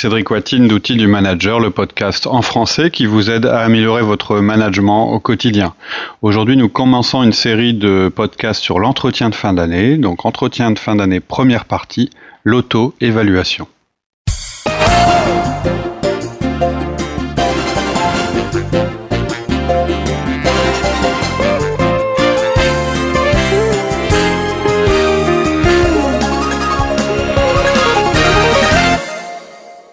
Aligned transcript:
Cédric 0.00 0.30
Watine 0.30 0.66
d'Outils 0.66 0.96
du 0.96 1.06
Manager, 1.06 1.60
le 1.60 1.68
podcast 1.68 2.26
en 2.26 2.40
français 2.40 2.90
qui 2.90 3.04
vous 3.04 3.28
aide 3.28 3.44
à 3.44 3.60
améliorer 3.60 4.00
votre 4.00 4.40
management 4.40 5.12
au 5.12 5.20
quotidien. 5.20 5.74
Aujourd'hui, 6.22 6.56
nous 6.56 6.70
commençons 6.70 7.22
une 7.22 7.34
série 7.34 7.74
de 7.74 8.08
podcasts 8.08 8.62
sur 8.62 8.78
l'entretien 8.78 9.28
de 9.28 9.34
fin 9.34 9.52
d'année. 9.52 9.98
Donc, 9.98 10.24
entretien 10.24 10.70
de 10.70 10.78
fin 10.78 10.96
d'année, 10.96 11.20
première 11.20 11.66
partie, 11.66 12.08
l'auto-évaluation. 12.44 13.68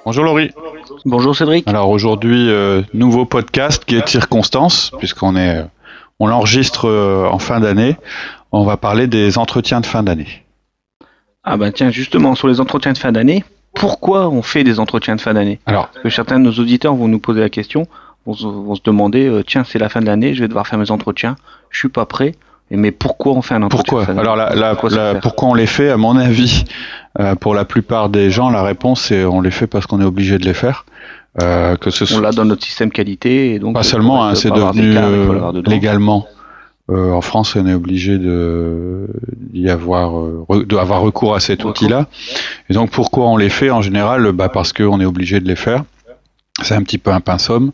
Bonjour 0.08 0.24
Laurie. 0.24 0.52
Bonjour 1.04 1.36
Cédric. 1.36 1.68
Alors 1.68 1.90
aujourd'hui, 1.90 2.50
euh, 2.50 2.82
nouveau 2.94 3.26
podcast 3.26 3.84
qui 3.84 3.98
est 3.98 4.08
circonstance, 4.08 4.90
puisqu'on 5.00 5.36
est, 5.36 5.58
euh, 5.58 5.64
on 6.18 6.28
l'enregistre 6.28 6.88
euh, 6.88 7.28
en 7.28 7.40
fin 7.40 7.60
d'année. 7.60 7.98
On 8.54 8.64
va 8.64 8.78
parler 8.78 9.08
des 9.08 9.38
entretiens 9.38 9.82
de 9.82 9.86
fin 9.86 10.04
d'année. 10.04 10.46
Ah 11.44 11.58
ben 11.58 11.74
tiens, 11.74 11.90
justement, 11.90 12.36
sur 12.36 12.48
les 12.48 12.62
entretiens 12.62 12.94
de 12.94 12.98
fin 12.98 13.12
d'année, 13.12 13.44
pourquoi 13.76 14.30
on 14.30 14.42
fait 14.42 14.64
des 14.64 14.80
entretiens 14.80 15.18
de 15.18 15.20
fin 15.20 15.34
d'année? 15.34 15.60
Alors, 15.66 15.90
Parce 15.90 16.04
que 16.04 16.10
certains 16.10 16.40
de 16.40 16.46
nos 16.46 16.54
auditeurs 16.54 16.96
vont 16.96 17.10
nous 17.10 17.20
poser 17.20 17.42
la 17.42 17.50
question, 17.50 17.86
vont, 18.26 18.34
se 18.76 18.82
demander, 18.86 19.42
tiens, 19.46 19.66
c'est 19.66 19.78
la 19.78 19.90
fin 19.90 20.00
de 20.00 20.06
l'année, 20.06 20.34
je 20.36 20.40
vais 20.40 20.48
devoir 20.48 20.68
faire 20.68 20.80
mes 20.80 20.90
entretiens, 20.90 21.36
je 21.70 21.80
suis 21.80 21.90
pas 21.90 22.06
prêt. 22.06 22.32
Mais 22.70 22.92
pourquoi 22.92 23.34
on 23.34 23.42
fait 23.42 23.56
un 23.56 23.64
entretien 23.64 23.98
Pourquoi 23.98 24.20
Alors 24.20 24.36
la, 24.36 24.76
pourquoi, 25.22 25.50
on 25.50 25.54
les 25.54 25.68
fait 25.68 25.90
À 25.90 25.98
mon 25.98 26.18
avis, 26.18 26.66
euh, 27.20 27.36
pour 27.36 27.56
la 27.56 27.66
plupart 27.66 28.10
des 28.10 28.30
gens, 28.30 28.50
la 28.50 28.64
réponse 28.64 29.04
c'est 29.04 29.24
on 29.24 29.42
les 29.42 29.52
fait 29.52 29.68
parce 29.68 29.86
qu'on 29.86 30.02
est 30.02 30.06
obligé 30.06 30.38
de 30.38 30.46
les 30.46 30.54
faire. 30.54 30.86
Euh, 31.42 31.76
que 31.76 31.92
ce 31.92 32.12
on 32.16 32.20
l'a 32.20 32.32
dans 32.32 32.46
notre 32.46 32.66
système 32.66 32.92
qualité 32.92 33.54
et 33.54 33.60
donc 33.60 33.76
pas 33.76 33.84
seulement, 33.84 34.26
hein, 34.26 34.34
c'est 34.34 34.50
devenu 34.50 34.98
euh, 34.98 35.62
légalement. 35.66 36.28
Euh, 36.90 37.12
en 37.12 37.22
France, 37.22 37.56
on 37.56 37.68
est 37.68 37.74
obligé 37.74 38.18
de 38.18 39.08
d'y 39.36 39.70
avoir 39.70 40.18
euh, 40.20 40.66
d'avoir 40.66 41.02
recours 41.02 41.36
à 41.36 41.40
cet 41.40 41.66
outil-là. 41.66 42.08
Et 42.70 42.74
donc 42.74 42.92
pourquoi 42.92 43.28
on 43.28 43.38
les 43.38 43.50
fait 43.50 43.70
en 43.70 43.82
général 43.82 44.32
Bah 44.32 44.50
parce 44.50 44.74
qu'on 44.74 45.00
est 45.02 45.06
obligé 45.06 45.40
de 45.40 45.48
les 45.48 45.58
faire. 45.58 45.84
C'est 46.64 46.76
un 46.76 46.82
petit 46.82 46.98
peu 46.98 47.12
un 47.12 47.20
pinceau. 47.20 47.72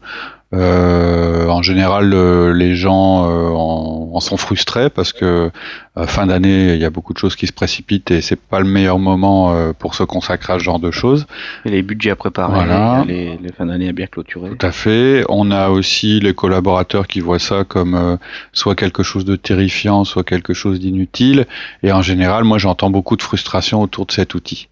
Euh, 0.54 1.48
en 1.48 1.62
général, 1.62 2.14
euh, 2.14 2.54
les 2.54 2.76
gens 2.76 3.28
euh, 3.28 3.50
en, 3.50 4.20
sont 4.20 4.38
frustrés 4.38 4.90
parce 4.90 5.12
que 5.12 5.52
fin 6.06 6.28
d'année, 6.28 6.76
il 6.76 6.80
y 6.80 6.86
a 6.86 6.90
beaucoup 6.90 7.14
de 7.14 7.18
choses 7.18 7.36
qui 7.36 7.48
se 7.48 7.52
précipitent 7.52 8.12
et 8.12 8.22
c'est 8.22 8.40
pas 8.40 8.60
le 8.60 8.66
meilleur 8.66 9.00
moment 9.00 9.54
pour 9.78 9.96
se 9.96 10.04
consacrer 10.04 10.54
à 10.54 10.60
ce 10.60 10.64
genre 10.64 10.80
de 10.80 10.92
choses. 10.92 11.26
Et 11.66 11.72
les 11.72 11.82
budgets 11.82 12.12
à 12.12 12.16
préparer, 12.16 13.06
les, 13.06 13.38
les 13.38 13.52
fins 13.52 13.66
d'année 13.66 13.90
à 13.90 13.92
bien 13.92 14.08
clôturer. 14.08 14.52
Tout 14.52 14.66
à 14.66 14.72
fait. 14.72 15.26
On 15.28 15.52
a 15.52 15.70
aussi 15.70 16.22
les 16.22 16.34
collaborateurs 16.34 17.08
qui 17.08 17.20
voient 17.20 17.40
ça 17.40 17.66
comme 17.66 18.18
soit 18.54 18.76
quelque 18.76 19.04
chose 19.04 19.26
de 19.26 19.36
terrifiant, 19.36 20.06
soit 20.06 20.24
quelque 20.24 20.54
chose 20.54 20.80
d'inutile. 20.80 21.48
Et 21.82 21.92
en 21.92 22.02
général, 22.02 22.46
moi, 22.46 22.60
j'entends 22.60 22.90
beaucoup 22.90 23.18
de 23.18 23.24
frustration 23.24 23.82
autour 23.82 24.06
de 24.06 24.14
cet 24.14 24.36
outil. 24.36 24.70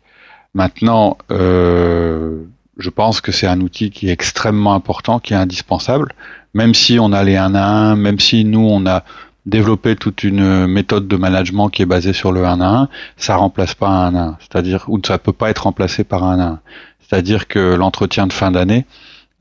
Maintenant, 0.54 1.18
euh, 1.32 2.44
je 2.78 2.90
pense 2.90 3.22
que 3.22 3.32
c'est 3.32 3.48
un 3.48 3.62
outil 3.62 3.90
qui 3.90 4.10
est 4.10 4.12
extrêmement 4.12 4.74
important, 4.74 5.20
qui 5.20 5.34
est 5.34 5.38
indispensable, 5.38 6.14
même 6.54 6.74
si 6.74 7.00
on 7.00 7.12
a 7.14 7.24
les 7.24 7.38
1 7.38 7.56
à 7.56 7.64
1, 7.64 7.96
même 7.96 8.20
si 8.20 8.46
nous 8.46 8.68
on 8.68 8.86
a 8.86 9.04
développé 9.46 9.96
toute 9.96 10.24
une 10.24 10.68
méthode 10.68 11.08
de 11.08 11.16
management 11.18 11.70
qui 11.70 11.82
est 11.82 11.88
basée 11.88 12.14
sur 12.14 12.32
le 12.32 12.46
1 12.46 12.62
à 12.62 12.82
1, 12.84 12.90
ça 13.18 13.36
remplace 13.36 13.74
pas 13.74 13.88
un 13.88 14.14
1 14.14 14.16
à 14.16 14.24
1, 14.24 14.38
c'est-à-dire 14.40 14.86
ou 14.88 15.00
ça 15.06 15.18
peut 15.18 15.34
pas 15.34 15.50
être 15.50 15.64
remplacé 15.64 16.04
par 16.04 16.24
un 16.24 16.40
1 16.40 16.40
à 16.40 16.48
1. 16.48 16.60
C'est-à-dire 17.00 17.48
que 17.48 17.76
l'entretien 17.76 18.28
de 18.28 18.34
fin 18.34 18.52
d'année, 18.52 18.86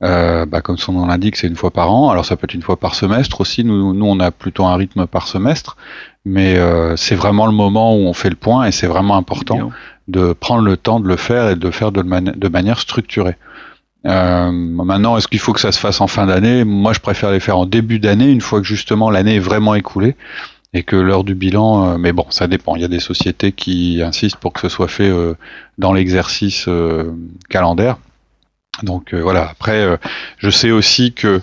euh, 0.03 0.47
bah, 0.47 0.63
comme 0.63 0.79
son 0.79 0.93
nom 0.95 1.07
l'indique, 1.07 1.37
c'est 1.37 1.47
une 1.47 1.57
fois 1.57 1.71
par 1.71 1.93
an. 1.93 2.11
Alors 2.11 2.25
ça 2.25 2.37
peut 2.37 2.47
être 2.47 2.55
une 2.55 2.63
fois 2.63 2.79
par 2.79 2.95
semestre 2.95 3.41
aussi. 3.41 3.65
Nous, 3.65 3.93
nous 3.95 4.07
on 4.07 4.19
a 4.19 4.31
plutôt 4.31 4.65
un 4.65 4.75
rythme 4.75 5.07
par 5.07 5.29
semestre, 5.29 5.77
mais 6.25 6.57
euh, 6.57 6.97
c'est 6.97 7.15
vraiment 7.15 7.47
le 7.47 7.53
moment 7.53 7.95
où 7.95 8.01
on 8.01 8.15
fait 8.15 8.31
le 8.31 8.37
point 8.37 8.65
et 8.65 8.73
c'est 8.73 8.87
vraiment 8.87 9.17
important 9.17 9.71
de 10.11 10.33
prendre 10.33 10.63
le 10.63 10.77
temps 10.77 11.01
de 11.01 11.09
le 11.09 11.17
faire 11.17 11.51
et 11.51 11.57
de 11.57 11.65
le 11.65 11.71
faire 11.71 11.93
de, 11.93 12.49
manière 12.49 12.79
structurée. 12.79 13.37
Euh, 14.07 14.51
maintenant, 14.51 15.17
est-ce 15.17 15.29
qu'il 15.29 15.39
faut 15.39 15.53
que 15.53 15.61
ça 15.61 15.73
se 15.73 15.79
fasse 15.79 16.01
en 16.01 16.07
fin 16.07 16.27
d'année? 16.27 16.65
Moi, 16.65 16.93
je 16.93 17.01
préfère 17.01 17.31
les 17.31 17.41
faire 17.41 17.59
en 17.59 17.67
début 17.67 17.99
d'année, 17.99 18.31
une 18.31 18.41
fois 18.41 18.61
que 18.61 18.67
justement 18.67 19.11
l'année 19.11 19.37
est 19.37 19.41
vraiment 19.41 19.75
écoulée 19.75 20.17
et 20.73 20.83
que 20.83 20.97
l'heure 20.97 21.25
du 21.25 21.35
bilan. 21.35 21.93
Euh, 21.93 21.99
mais 21.99 22.13
bon, 22.13 22.27
ça 22.31 22.47
dépend. 22.47 22.77
Il 22.77 22.83
y 22.83 22.85
a 22.85 22.89
des 22.89 23.01
sociétés 23.01 23.53
qui 23.53 24.01
insistent 24.03 24.39
pour 24.39 24.53
que 24.53 24.61
ce 24.61 24.69
soit 24.69 24.89
fait 24.89 25.09
euh, 25.09 25.35
dans 25.79 25.93
l'exercice 25.93 26.67
euh, 26.69 27.13
calendaire. 27.49 27.99
Donc 28.83 29.13
voilà. 29.13 29.49
Après, 29.51 29.99
je 30.39 30.49
sais 30.49 30.71
aussi 30.71 31.13
que 31.13 31.43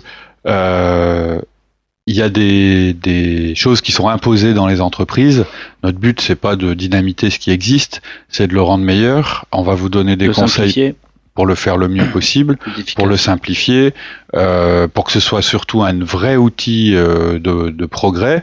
il 2.08 2.16
y 2.16 2.22
a 2.22 2.30
des, 2.30 2.94
des, 2.94 3.54
choses 3.54 3.82
qui 3.82 3.92
sont 3.92 4.08
imposées 4.08 4.54
dans 4.54 4.66
les 4.66 4.80
entreprises. 4.80 5.44
Notre 5.82 5.98
but, 5.98 6.22
c'est 6.22 6.36
pas 6.36 6.56
de 6.56 6.72
dynamiter 6.72 7.28
ce 7.28 7.38
qui 7.38 7.50
existe, 7.50 8.00
c'est 8.30 8.46
de 8.46 8.54
le 8.54 8.62
rendre 8.62 8.82
meilleur. 8.82 9.44
On 9.52 9.62
va 9.62 9.74
vous 9.74 9.90
donner 9.90 10.16
des 10.16 10.30
conseils 10.30 10.94
pour 11.34 11.44
le 11.44 11.54
faire 11.54 11.76
le 11.76 11.86
mieux 11.86 12.06
possible, 12.12 12.56
pour 12.96 13.06
le 13.06 13.18
simplifier, 13.18 13.92
euh, 14.34 14.88
pour 14.88 15.04
que 15.04 15.12
ce 15.12 15.20
soit 15.20 15.42
surtout 15.42 15.82
un 15.82 16.02
vrai 16.02 16.36
outil 16.36 16.94
euh, 16.94 17.38
de, 17.38 17.68
de, 17.68 17.86
progrès. 17.86 18.42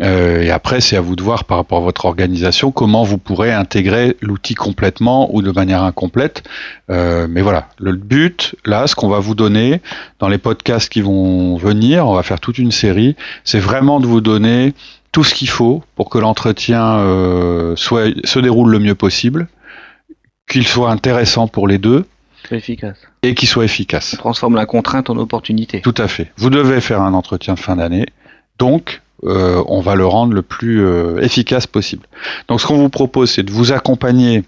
Euh, 0.00 0.42
et 0.42 0.50
après, 0.50 0.80
c'est 0.80 0.96
à 0.96 1.00
vous 1.00 1.16
de 1.16 1.22
voir 1.22 1.44
par 1.44 1.58
rapport 1.58 1.78
à 1.78 1.82
votre 1.82 2.04
organisation 2.04 2.72
comment 2.72 3.04
vous 3.04 3.18
pourrez 3.18 3.52
intégrer 3.52 4.16
l'outil 4.20 4.54
complètement 4.54 5.34
ou 5.34 5.42
de 5.42 5.50
manière 5.50 5.82
incomplète. 5.82 6.42
Euh, 6.90 7.26
mais 7.28 7.42
voilà, 7.42 7.68
le 7.78 7.92
but, 7.92 8.56
là, 8.64 8.86
ce 8.86 8.94
qu'on 8.94 9.08
va 9.08 9.20
vous 9.20 9.34
donner 9.34 9.80
dans 10.18 10.28
les 10.28 10.38
podcasts 10.38 10.88
qui 10.88 11.00
vont 11.00 11.56
venir, 11.56 12.06
on 12.06 12.14
va 12.14 12.22
faire 12.22 12.40
toute 12.40 12.58
une 12.58 12.72
série, 12.72 13.16
c'est 13.44 13.60
vraiment 13.60 14.00
de 14.00 14.06
vous 14.06 14.20
donner 14.20 14.74
tout 15.12 15.22
ce 15.22 15.34
qu'il 15.34 15.48
faut 15.48 15.82
pour 15.94 16.10
que 16.10 16.18
l'entretien 16.18 16.98
euh, 16.98 17.76
soit 17.76 18.12
se 18.26 18.38
déroule 18.40 18.70
le 18.70 18.80
mieux 18.80 18.96
possible, 18.96 19.46
qu'il 20.48 20.66
soit 20.66 20.90
intéressant 20.90 21.46
pour 21.46 21.68
les 21.68 21.78
deux. 21.78 22.04
Efficace. 22.50 22.98
Et 23.22 23.34
qu'il 23.34 23.48
soit 23.48 23.64
efficace. 23.64 24.14
On 24.14 24.18
transforme 24.18 24.56
la 24.56 24.66
contrainte 24.66 25.08
en 25.08 25.16
opportunité. 25.16 25.80
Tout 25.80 25.94
à 25.96 26.08
fait. 26.08 26.30
Vous 26.36 26.50
devez 26.50 26.80
faire 26.80 27.00
un 27.00 27.14
entretien 27.14 27.54
de 27.54 27.58
fin 27.58 27.76
d'année. 27.76 28.06
Donc, 28.58 29.00
euh, 29.24 29.62
on 29.66 29.80
va 29.80 29.94
le 29.94 30.06
rendre 30.06 30.34
le 30.34 30.42
plus 30.42 30.84
euh, 30.84 31.18
efficace 31.20 31.66
possible. 31.66 32.06
Donc 32.48 32.60
ce 32.60 32.66
qu'on 32.66 32.76
vous 32.76 32.88
propose, 32.88 33.30
c'est 33.30 33.42
de 33.42 33.50
vous 33.50 33.72
accompagner 33.72 34.44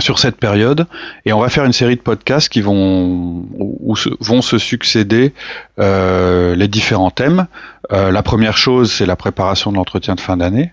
sur 0.00 0.18
cette 0.18 0.36
période 0.36 0.86
et 1.24 1.32
on 1.32 1.38
va 1.38 1.48
faire 1.48 1.64
une 1.64 1.72
série 1.72 1.94
de 1.94 2.00
podcasts 2.00 2.48
qui 2.48 2.60
vont 2.60 3.46
où 3.56 3.94
vont 4.18 4.42
se 4.42 4.58
succéder 4.58 5.32
euh, 5.78 6.56
les 6.56 6.66
différents 6.66 7.12
thèmes. 7.12 7.46
la 7.90 8.22
première 8.22 8.56
chose, 8.56 8.90
c'est 8.90 9.06
la 9.06 9.14
préparation 9.14 9.70
de 9.70 9.76
l'entretien 9.76 10.16
de 10.16 10.20
fin 10.20 10.36
d'année. 10.36 10.72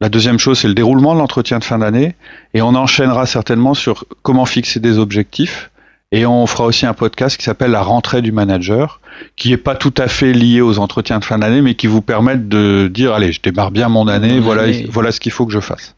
La 0.00 0.08
deuxième 0.08 0.38
chose, 0.38 0.58
c'est 0.58 0.68
le 0.68 0.74
déroulement 0.74 1.14
de 1.14 1.20
l'entretien 1.20 1.58
de 1.60 1.64
fin 1.64 1.78
d'année 1.78 2.16
et 2.54 2.62
on 2.62 2.74
enchaînera 2.74 3.26
certainement 3.26 3.74
sur 3.74 4.04
comment 4.22 4.46
fixer 4.46 4.80
des 4.80 4.98
objectifs 4.98 5.70
et 6.10 6.26
on 6.26 6.46
fera 6.46 6.64
aussi 6.64 6.86
un 6.86 6.94
podcast 6.94 7.36
qui 7.36 7.44
s'appelle 7.44 7.70
La 7.70 7.82
rentrée 7.82 8.22
du 8.22 8.32
manager, 8.32 9.00
qui 9.36 9.52
est 9.52 9.58
pas 9.58 9.74
tout 9.74 9.94
à 9.98 10.08
fait 10.08 10.32
lié 10.32 10.60
aux 10.60 10.78
entretiens 10.78 11.18
de 11.18 11.24
fin 11.24 11.38
d'année, 11.38 11.60
mais 11.60 11.74
qui 11.74 11.86
vous 11.86 12.02
permettent 12.02 12.48
de 12.48 12.90
dire 12.92 13.12
allez, 13.12 13.32
je 13.32 13.42
démarre 13.42 13.70
bien 13.70 13.88
mon 13.88 14.08
année, 14.08 14.40
voilà, 14.40 14.64
voilà 14.90 15.12
ce 15.12 15.20
qu'il 15.20 15.32
faut 15.32 15.46
que 15.46 15.52
je 15.52 15.60
fasse. 15.60 15.94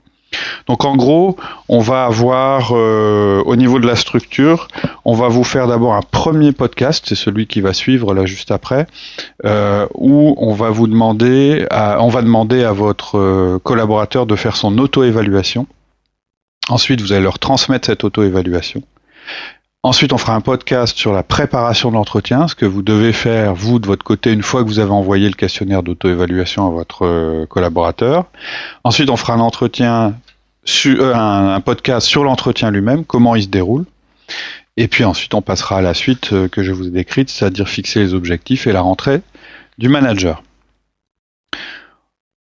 Donc 0.66 0.84
en 0.84 0.96
gros, 0.96 1.36
on 1.68 1.80
va 1.80 2.04
avoir 2.04 2.70
euh, 2.72 3.42
au 3.46 3.56
niveau 3.56 3.78
de 3.78 3.86
la 3.86 3.96
structure, 3.96 4.68
on 5.04 5.14
va 5.14 5.28
vous 5.28 5.44
faire 5.44 5.66
d'abord 5.66 5.94
un 5.94 6.02
premier 6.02 6.52
podcast, 6.52 7.04
c'est 7.08 7.16
celui 7.16 7.46
qui 7.46 7.60
va 7.60 7.72
suivre 7.72 8.14
là 8.14 8.26
juste 8.26 8.50
après, 8.50 8.86
euh, 9.44 9.86
où 9.94 10.34
on 10.38 10.52
va 10.54 10.70
vous 10.70 10.86
demander, 10.86 11.66
à, 11.70 12.02
on 12.02 12.08
va 12.08 12.22
demander 12.22 12.62
à 12.62 12.72
votre 12.72 13.18
euh, 13.18 13.58
collaborateur 13.62 14.26
de 14.26 14.36
faire 14.36 14.56
son 14.56 14.78
auto-évaluation. 14.78 15.66
Ensuite, 16.68 17.00
vous 17.00 17.12
allez 17.12 17.24
leur 17.24 17.40
transmettre 17.40 17.86
cette 17.86 18.04
auto-évaluation. 18.04 18.82
Ensuite, 19.82 20.12
on 20.12 20.18
fera 20.18 20.34
un 20.34 20.42
podcast 20.42 20.94
sur 20.94 21.14
la 21.14 21.22
préparation 21.22 21.88
de 21.88 21.94
l'entretien, 21.94 22.48
ce 22.48 22.54
que 22.54 22.66
vous 22.66 22.82
devez 22.82 23.14
faire, 23.14 23.54
vous, 23.54 23.78
de 23.78 23.86
votre 23.86 24.04
côté, 24.04 24.30
une 24.30 24.42
fois 24.42 24.62
que 24.62 24.68
vous 24.68 24.78
avez 24.78 24.90
envoyé 24.90 25.26
le 25.26 25.34
questionnaire 25.34 25.82
d'auto-évaluation 25.82 26.66
à 26.66 26.70
votre 26.70 27.06
euh, 27.06 27.46
collaborateur. 27.46 28.26
Ensuite, 28.84 29.08
on 29.08 29.16
fera 29.16 29.32
un 29.32 29.40
entretien, 29.40 30.16
euh, 30.84 31.14
un, 31.14 31.60
podcast 31.62 32.06
sur 32.06 32.24
l'entretien 32.24 32.70
lui-même, 32.70 33.06
comment 33.06 33.34
il 33.34 33.44
se 33.44 33.48
déroule. 33.48 33.86
Et 34.76 34.86
puis 34.86 35.04
ensuite, 35.04 35.32
on 35.32 35.40
passera 35.40 35.78
à 35.78 35.80
la 35.80 35.94
suite 35.94 36.34
euh, 36.34 36.46
que 36.46 36.62
je 36.62 36.72
vous 36.72 36.88
ai 36.88 36.90
décrite, 36.90 37.30
c'est-à-dire 37.30 37.66
fixer 37.66 38.00
les 38.00 38.12
objectifs 38.12 38.66
et 38.66 38.72
la 38.72 38.82
rentrée 38.82 39.22
du 39.78 39.88
manager. 39.88 40.42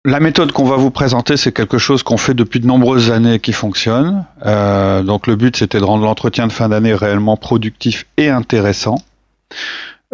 La 0.06 0.20
méthode 0.20 0.54
qu'on 0.54 0.64
va 0.64 0.78
vous 0.78 0.92
présenter, 0.92 1.36
c'est 1.36 1.52
quelque 1.52 1.78
chose 1.78 2.02
qu'on 2.02 2.18
fait 2.18 2.34
depuis 2.34 2.60
de 2.60 2.68
nombreuses 2.68 3.12
années 3.12 3.40
qui 3.40 3.52
fonctionne. 3.52 4.26
Euh, 4.46 5.04
donc 5.04 5.28
le 5.28 5.36
but, 5.36 5.58
c'était 5.58 5.80
de 5.80 5.84
rendre 5.84 6.06
l'entretien 6.06 6.48
de 6.48 6.52
fin 6.52 6.70
d'année 6.70 6.94
réellement 6.94 7.36
productif 7.36 8.06
et 8.16 8.30
intéressant. 8.30 9.00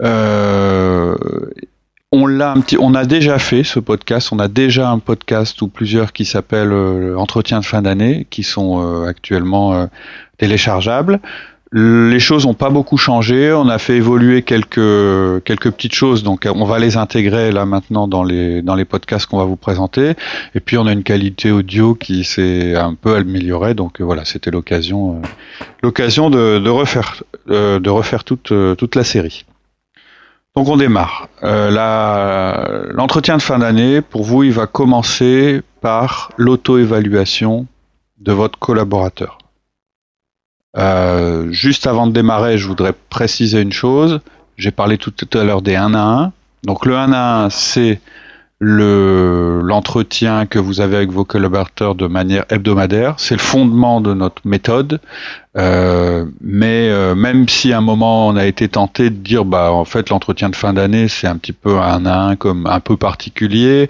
Euh, 0.02 1.16
on 2.12 2.26
l'a 2.26 2.54
un 2.54 2.62
petit, 2.62 2.78
on 2.80 2.96
a 2.96 3.06
déjà 3.06 3.38
fait 3.38 3.64
ce 3.64 3.80
podcast. 3.80 4.30
On 4.32 4.40
a 4.40 4.48
déjà 4.48 4.90
un 4.90 5.00
podcast 5.00 5.62
ou 5.62 5.68
plusieurs 5.68 6.12
qui 6.12 6.26
s'appellent 6.26 6.72
euh, 6.72 7.16
Entretien 7.16 7.60
de 7.60 7.66
fin 7.66 7.84
d'année, 7.84 8.26
qui 8.32 8.42
sont 8.42 9.06
actuellement 9.06 9.88
téléchargeables. 10.38 11.20
Les 11.76 12.20
choses 12.20 12.46
n'ont 12.46 12.54
pas 12.54 12.70
beaucoup 12.70 12.98
changé. 12.98 13.52
On 13.52 13.68
a 13.68 13.80
fait 13.80 13.96
évoluer 13.96 14.44
quelques 14.44 15.44
quelques 15.44 15.72
petites 15.72 15.96
choses, 15.96 16.22
donc 16.22 16.48
on 16.48 16.66
va 16.66 16.78
les 16.78 16.98
intégrer 16.98 17.52
là 17.52 17.66
maintenant 17.66 18.08
dans 18.08 18.24
les 18.24 18.62
dans 18.62 18.76
les 18.76 18.86
podcasts 18.86 19.26
qu'on 19.26 19.40
va 19.40 19.46
vous 19.46 19.56
présenter. 19.56 20.14
Et 20.54 20.60
puis 20.60 20.78
on 20.78 20.86
a 20.86 20.92
une 20.92 21.02
qualité 21.02 21.50
audio 21.50 21.96
qui 21.96 22.26
s'est 22.26 22.76
un 22.76 22.94
peu 22.94 23.16
améliorée, 23.16 23.74
donc 23.74 24.02
voilà, 24.02 24.24
c'était 24.24 24.52
l'occasion 24.52 25.16
euh, 25.16 25.28
l'occasion 25.82 26.30
de, 26.30 26.60
de 26.60 26.70
refaire 26.70 27.24
euh, 27.50 27.80
de 27.80 27.90
refaire 27.90 28.24
toute 28.24 28.52
euh, 28.52 28.76
toute 28.76 28.94
la 28.94 29.04
série. 29.04 29.44
Donc 30.56 30.68
on 30.68 30.78
démarre. 30.78 31.28
L'entretien 31.42 33.38
de 33.38 33.42
fin 33.42 33.58
d'année, 33.58 34.02
pour 34.02 34.24
vous, 34.24 34.44
il 34.44 34.52
va 34.52 34.68
commencer 34.68 35.64
par 35.82 36.30
l'auto-évaluation 36.38 37.66
de 38.20 38.32
votre 38.32 38.60
collaborateur. 38.60 39.40
Euh, 40.78 41.52
juste 41.52 41.88
avant 41.88 42.08
de 42.08 42.14
démarrer, 42.14 42.58
je 42.58 42.68
voudrais 42.68 42.94
préciser 43.10 43.62
une 43.62 43.74
chose. 43.74 44.22
J'ai 44.58 44.72
parlé 44.72 44.98
tout 44.98 45.14
à 45.34 45.44
l'heure 45.44 45.62
des 45.62 45.76
1 45.76 45.94
à 45.94 46.00
1. 46.00 46.32
Donc 46.64 46.86
le 46.86 46.98
1 46.98 47.12
à 47.12 47.46
1, 47.46 47.50
c'est 47.50 48.00
le 48.60 49.60
l'entretien 49.62 50.46
que 50.46 50.58
vous 50.58 50.80
avez 50.80 50.96
avec 50.96 51.12
vos 51.12 51.26
collaborateurs 51.26 51.96
de 51.96 52.08
manière 52.08 52.46
hebdomadaire. 52.50 53.16
C'est 53.18 53.36
le 53.36 53.42
fondement 53.42 54.00
de 54.00 54.14
notre 54.14 54.42
méthode. 54.46 55.02
Euh, 55.58 56.26
mais 56.42 56.88
euh, 56.90 57.14
même 57.14 57.50
si 57.50 57.74
à 57.74 57.80
un 57.80 57.82
moment 57.82 58.28
on 58.28 58.38
a 58.38 58.46
été 58.46 58.70
tenté 58.70 59.10
de 59.10 59.16
dire 59.16 59.44
bah 59.44 59.72
en 59.72 59.86
fait 59.86 60.10
l'entretien 60.10 60.50
de 60.50 60.56
fin 60.56 60.74
d'année 60.74 61.08
c'est 61.10 61.28
un 61.28 61.38
petit 61.38 61.52
peu 61.52 61.78
un 61.78 62.06
à 62.06 62.16
un 62.16 62.36
comme 62.36 62.66
un 62.66 62.80
peu 62.80 62.98
particulier 62.98 63.90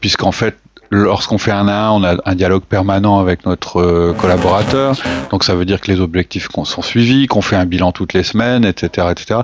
puisqu'en 0.00 0.32
fait 0.32 0.56
lorsqu'on 0.90 1.38
fait 1.38 1.50
un 1.52 1.68
à 1.68 1.86
un, 1.86 1.90
on 1.90 2.04
a 2.04 2.16
un 2.24 2.34
dialogue 2.34 2.62
permanent 2.62 3.18
avec 3.18 3.46
notre 3.46 3.80
euh, 3.80 4.12
collaborateur. 4.12 4.96
Donc 5.30 5.44
ça 5.44 5.54
veut 5.54 5.64
dire 5.64 5.80
que 5.80 5.90
les 5.90 6.00
objectifs 6.00 6.48
sont 6.64 6.82
suivis, 6.82 7.26
qu'on 7.26 7.42
fait 7.42 7.56
un 7.56 7.66
bilan 7.66 7.92
toutes 7.92 8.12
les 8.12 8.22
semaines, 8.22 8.64
etc., 8.64 9.08
etc. 9.10 9.40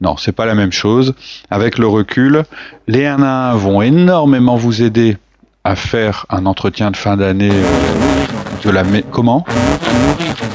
Non, 0.00 0.16
c'est 0.16 0.32
pas 0.32 0.46
la 0.46 0.54
même 0.54 0.72
chose. 0.72 1.14
Avec 1.50 1.78
le 1.78 1.86
recul, 1.86 2.44
les 2.86 3.06
1 3.06 3.22
à 3.22 3.52
1 3.52 3.54
vont 3.56 3.82
énormément 3.82 4.56
vous 4.56 4.82
aider 4.82 5.16
à 5.64 5.74
faire 5.76 6.26
un 6.28 6.46
entretien 6.46 6.90
de 6.90 6.96
fin 6.96 7.16
d'année 7.16 7.50
euh, 7.52 8.64
de 8.64 8.70
la 8.70 8.84
comment? 9.10 9.44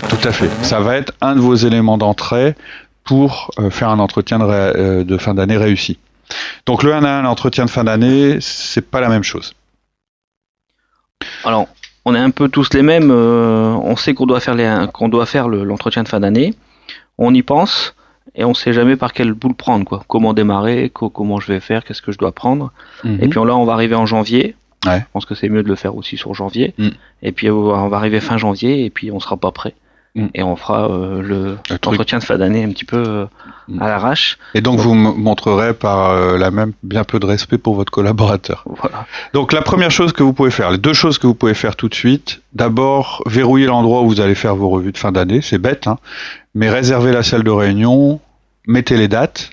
Tout 0.10 0.28
à 0.28 0.32
fait. 0.32 0.50
Ça 0.64 0.80
va 0.80 0.96
être 0.96 1.14
un 1.22 1.36
de 1.36 1.40
vos 1.40 1.56
éléments 1.56 1.98
d'entrée 1.98 2.56
pour 3.04 3.52
euh, 3.60 3.70
faire 3.70 3.90
un 3.90 4.00
entretien 4.00 4.40
de, 4.40 5.04
de 5.04 5.18
fin 5.18 5.34
d'année 5.34 5.58
réussi. 5.58 5.98
Donc 6.66 6.84
le 6.84 6.94
1 6.94 7.04
à 7.04 7.20
1, 7.20 7.22
l'entretien 7.24 7.66
de 7.66 7.70
fin 7.70 7.84
d'année, 7.84 8.38
c'est 8.40 8.90
pas 8.90 9.02
la 9.02 9.10
même 9.10 9.24
chose. 9.24 9.54
Alors, 11.44 11.68
on 12.06 12.16
est 12.16 12.20
un 12.20 12.32
peu 12.32 12.50
tous 12.50 12.74
les 12.74 12.82
mêmes. 12.82 13.12
Euh, 13.12 13.74
on 13.84 13.96
sait 13.96 14.14
qu'on 14.14 14.26
doit 14.26 14.40
faire 14.40 14.56
les, 14.56 14.86
qu'on 14.94 15.10
doit 15.10 15.26
faire 15.26 15.48
l'entretien 15.48 16.04
de 16.04 16.08
fin 16.08 16.20
d'année. 16.20 16.54
On 17.18 17.34
y 17.34 17.44
pense 17.44 17.96
et 18.36 18.46
on 18.46 18.54
sait 18.54 18.74
jamais 18.74 18.96
par 18.96 19.14
quel 19.14 19.34
bout 19.34 19.50
le 19.50 19.54
prendre, 19.54 19.86
quoi. 19.86 20.04
Comment 20.08 20.34
démarrer, 20.34 20.92
comment 20.94 21.40
je 21.40 21.52
vais 21.52 21.60
faire, 21.60 21.84
qu'est-ce 21.84 22.02
que 22.02 22.12
je 22.12 22.18
dois 22.18 22.32
prendre. 22.32 22.72
Mhm. 23.04 23.20
Et 23.22 23.28
puis 23.28 23.40
là, 23.40 23.56
on 23.56 23.66
va 23.66 23.74
arriver 23.74 23.96
en 23.96 24.06
janvier. 24.06 24.56
Je 24.84 24.90
pense 25.14 25.26
que 25.26 25.36
c'est 25.36 25.50
mieux 25.50 25.62
de 25.62 25.68
le 25.68 25.76
faire 25.76 25.96
aussi 25.96 26.18
sur 26.18 26.34
janvier. 26.34 26.74
Mhm. 26.78 26.92
Et 27.22 27.32
puis 27.32 27.50
on 27.52 27.88
va 27.88 27.98
arriver 27.98 28.20
fin 28.20 28.38
janvier 28.38 28.86
et 28.86 28.90
puis 28.90 29.12
on 29.12 29.20
sera 29.20 29.38
pas 29.38 29.52
prêt. 29.52 29.76
Mm. 30.14 30.28
et 30.34 30.44
on 30.44 30.58
fera 30.58 30.92
euh, 30.92 31.22
le 31.22 31.58
entretien 31.88 32.20
de 32.20 32.24
fin 32.24 32.38
d'année 32.38 32.66
un 32.66 32.70
petit 32.70 32.84
peu 32.84 32.98
euh, 32.98 33.26
mm. 33.70 33.82
à 33.82 33.88
l'arrache. 33.88 34.38
Et 34.54 34.62
donc 34.62 34.80
vous 34.80 34.94
montrerez 34.94 35.74
par 35.74 36.10
euh, 36.10 36.38
la 36.38 36.52
même 36.52 36.74
bien 36.84 37.06
peu 37.06 37.20
de 37.20 37.26
respect 37.26 37.58
pour 37.58 37.76
votre 37.76 37.92
collaborateur. 37.92 38.66
Voilà. 38.82 39.06
Donc 39.34 39.54
la 39.54 39.62
première 39.62 39.92
chose 39.92 40.12
que 40.12 40.24
vous 40.24 40.34
pouvez 40.34 40.50
faire, 40.50 40.72
les 40.72 40.80
deux 40.80 40.94
choses 40.94 41.20
que 41.20 41.28
vous 41.28 41.36
pouvez 41.36 41.54
faire 41.54 41.76
tout 41.76 41.88
de 41.88 41.94
suite, 41.94 42.42
d'abord 42.54 43.22
verrouiller 43.28 43.68
l'endroit 43.68 44.02
où 44.02 44.08
vous 44.08 44.22
allez 44.22 44.34
faire 44.34 44.56
vos 44.56 44.70
revues 44.70 44.92
de 44.92 44.98
fin 44.98 45.12
d'année, 45.12 45.42
c'est 45.42 45.60
bête, 45.60 45.88
hein, 45.88 46.00
mais 46.56 46.70
réservez 46.70 47.12
la 47.12 47.22
salle 47.22 47.44
de 47.44 47.52
réunion, 47.52 48.20
mettez 48.66 48.98
les 48.98 49.08
dates 49.08 49.52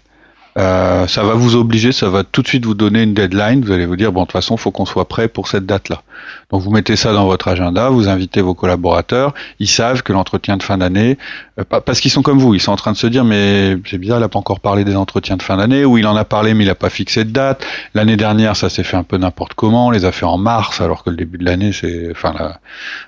euh, 0.58 1.06
ça 1.06 1.22
va 1.22 1.34
vous 1.34 1.54
obliger, 1.54 1.92
ça 1.92 2.08
va 2.08 2.24
tout 2.24 2.42
de 2.42 2.48
suite 2.48 2.64
vous 2.64 2.74
donner 2.74 3.04
une 3.04 3.14
deadline. 3.14 3.64
Vous 3.64 3.70
allez 3.70 3.86
vous 3.86 3.94
dire 3.94 4.10
bon 4.10 4.22
de 4.22 4.26
toute 4.26 4.32
façon, 4.32 4.56
faut 4.56 4.72
qu'on 4.72 4.86
soit 4.86 5.06
prêt 5.06 5.28
pour 5.28 5.46
cette 5.46 5.66
date-là. 5.66 6.02
Donc 6.50 6.62
vous 6.62 6.70
mettez 6.70 6.96
ça 6.96 7.12
dans 7.12 7.26
votre 7.26 7.46
agenda, 7.46 7.90
vous 7.90 8.08
invitez 8.08 8.40
vos 8.40 8.54
collaborateurs. 8.54 9.34
Ils 9.60 9.68
savent 9.68 10.02
que 10.02 10.12
l'entretien 10.12 10.56
de 10.56 10.64
fin 10.64 10.78
d'année, 10.78 11.16
euh, 11.60 11.64
parce 11.64 12.00
qu'ils 12.00 12.10
sont 12.10 12.22
comme 12.22 12.40
vous, 12.40 12.54
ils 12.54 12.60
sont 12.60 12.72
en 12.72 12.76
train 12.76 12.90
de 12.90 12.96
se 12.96 13.06
dire 13.06 13.24
mais 13.24 13.76
c'est 13.86 13.98
bizarre, 13.98 14.18
il 14.18 14.22
n'a 14.22 14.28
pas 14.28 14.40
encore 14.40 14.58
parlé 14.58 14.84
des 14.84 14.96
entretiens 14.96 15.36
de 15.36 15.42
fin 15.42 15.58
d'année, 15.58 15.84
ou 15.84 15.96
il 15.96 16.06
en 16.08 16.16
a 16.16 16.24
parlé 16.24 16.54
mais 16.54 16.64
il 16.64 16.68
n'a 16.68 16.74
pas 16.74 16.90
fixé 16.90 17.24
de 17.24 17.30
date. 17.30 17.64
L'année 17.94 18.16
dernière, 18.16 18.56
ça 18.56 18.68
s'est 18.68 18.84
fait 18.84 18.96
un 18.96 19.04
peu 19.04 19.16
n'importe 19.16 19.54
comment. 19.54 19.86
On 19.86 19.90
les 19.90 20.04
a 20.04 20.10
fait 20.10 20.26
en 20.26 20.38
mars, 20.38 20.80
alors 20.80 21.04
que 21.04 21.10
le 21.10 21.16
début 21.16 21.38
de 21.38 21.44
l'année 21.44 21.72
c'est, 21.72 22.10
enfin 22.10 22.34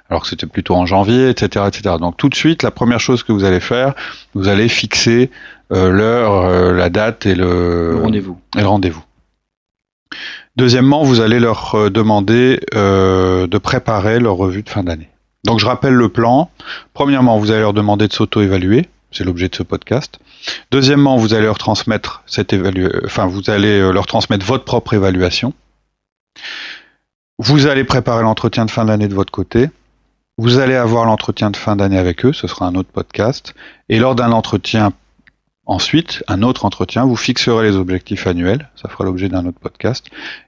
alors 0.09 0.23
que 0.23 0.29
c'était 0.29 0.47
plutôt 0.47 0.77
en 0.77 0.87
janvier, 0.87 1.31
etc., 1.31 1.65
etc. 1.67 1.97
Donc 1.99 2.17
tout 2.17 2.29
de 2.29 2.35
suite, 2.37 2.63
la 2.63 2.71
première 2.71 3.01
chose 3.01 3.25
que 3.25 3.33
vous 3.33 3.43
allez 3.43 3.61
faire, 3.61 3.95
vous 4.35 4.47
allez 4.47 4.69
fixer 4.69 5.31
l'heure, 5.71 6.45
euh, 6.45 6.73
la 6.73 6.91
date 6.91 7.27
et 7.27 7.35
le, 7.35 7.99
rendez-vous. 8.03 8.39
Et 8.57 8.61
le 8.61 8.67
rendez-vous. 8.67 9.05
Deuxièmement, 10.57 11.05
vous 11.05 11.21
allez 11.21 11.39
leur 11.39 11.75
euh, 11.75 11.91
demander 11.91 12.61
de 12.73 13.59
préparer 13.59 14.19
leur 14.19 14.37
revue 14.37 14.63
de 14.63 14.69
fin 14.69 14.83
d'année. 14.83 15.09
Donc 15.45 15.61
je 15.61 15.67
rappelle 15.67 15.95
le 15.95 16.09
plan. 16.09 16.51
Premièrement, 16.93 17.39
vous 17.39 17.51
allez 17.51 17.61
leur 17.61 17.73
demander 17.73 18.09
de 18.09 18.13
s'auto-évaluer. 18.13 18.89
C'est 19.13 19.25
l'objet 19.25 19.49
de 19.49 19.55
ce 19.55 19.63
podcast. 19.63 20.19
Deuxièmement, 20.71 21.17
vous 21.17 21.35
allez 21.35 21.45
leur 21.45 21.59
transmettre 21.59 22.23
cette 22.27 22.55
enfin 23.05 23.27
vous 23.27 23.51
allez 23.51 23.81
leur 23.93 24.07
transmettre 24.07 24.47
votre 24.47 24.65
propre 24.65 24.95
évaluation. 24.95 25.53
Vous 27.39 27.67
allez 27.67 27.85
préparer 27.85 28.23
l'entretien 28.23 28.67
de 28.67 28.71
fin 28.71 28.85
d'année 28.85 29.09
de 29.09 29.15
votre 29.15 29.33
côté. 29.33 29.71
Vous 30.37 30.59
allez 30.59 30.75
avoir 30.75 31.05
l'entretien 31.05 31.51
de 31.51 31.57
fin 31.57 31.77
d'année 31.77 31.99
avec 31.99 32.25
eux, 32.25 32.33
ce 32.33 32.47
sera 32.47 32.67
un 32.67 32.75
autre 32.75 32.91
podcast. 32.93 33.55
Et 33.89 33.99
lors 33.99 34.15
d'un 34.15 34.33
entretien 34.33 34.93
Ensuite, 35.71 36.25
un 36.27 36.43
autre 36.43 36.65
entretien, 36.65 37.05
vous 37.05 37.15
fixerez 37.15 37.63
les 37.63 37.77
objectifs 37.77 38.27
annuels, 38.27 38.69
ça 38.75 38.89
fera 38.89 39.05
l'objet 39.05 39.29
d'un 39.29 39.47
autre 39.47 39.61
podcast. 39.61 40.07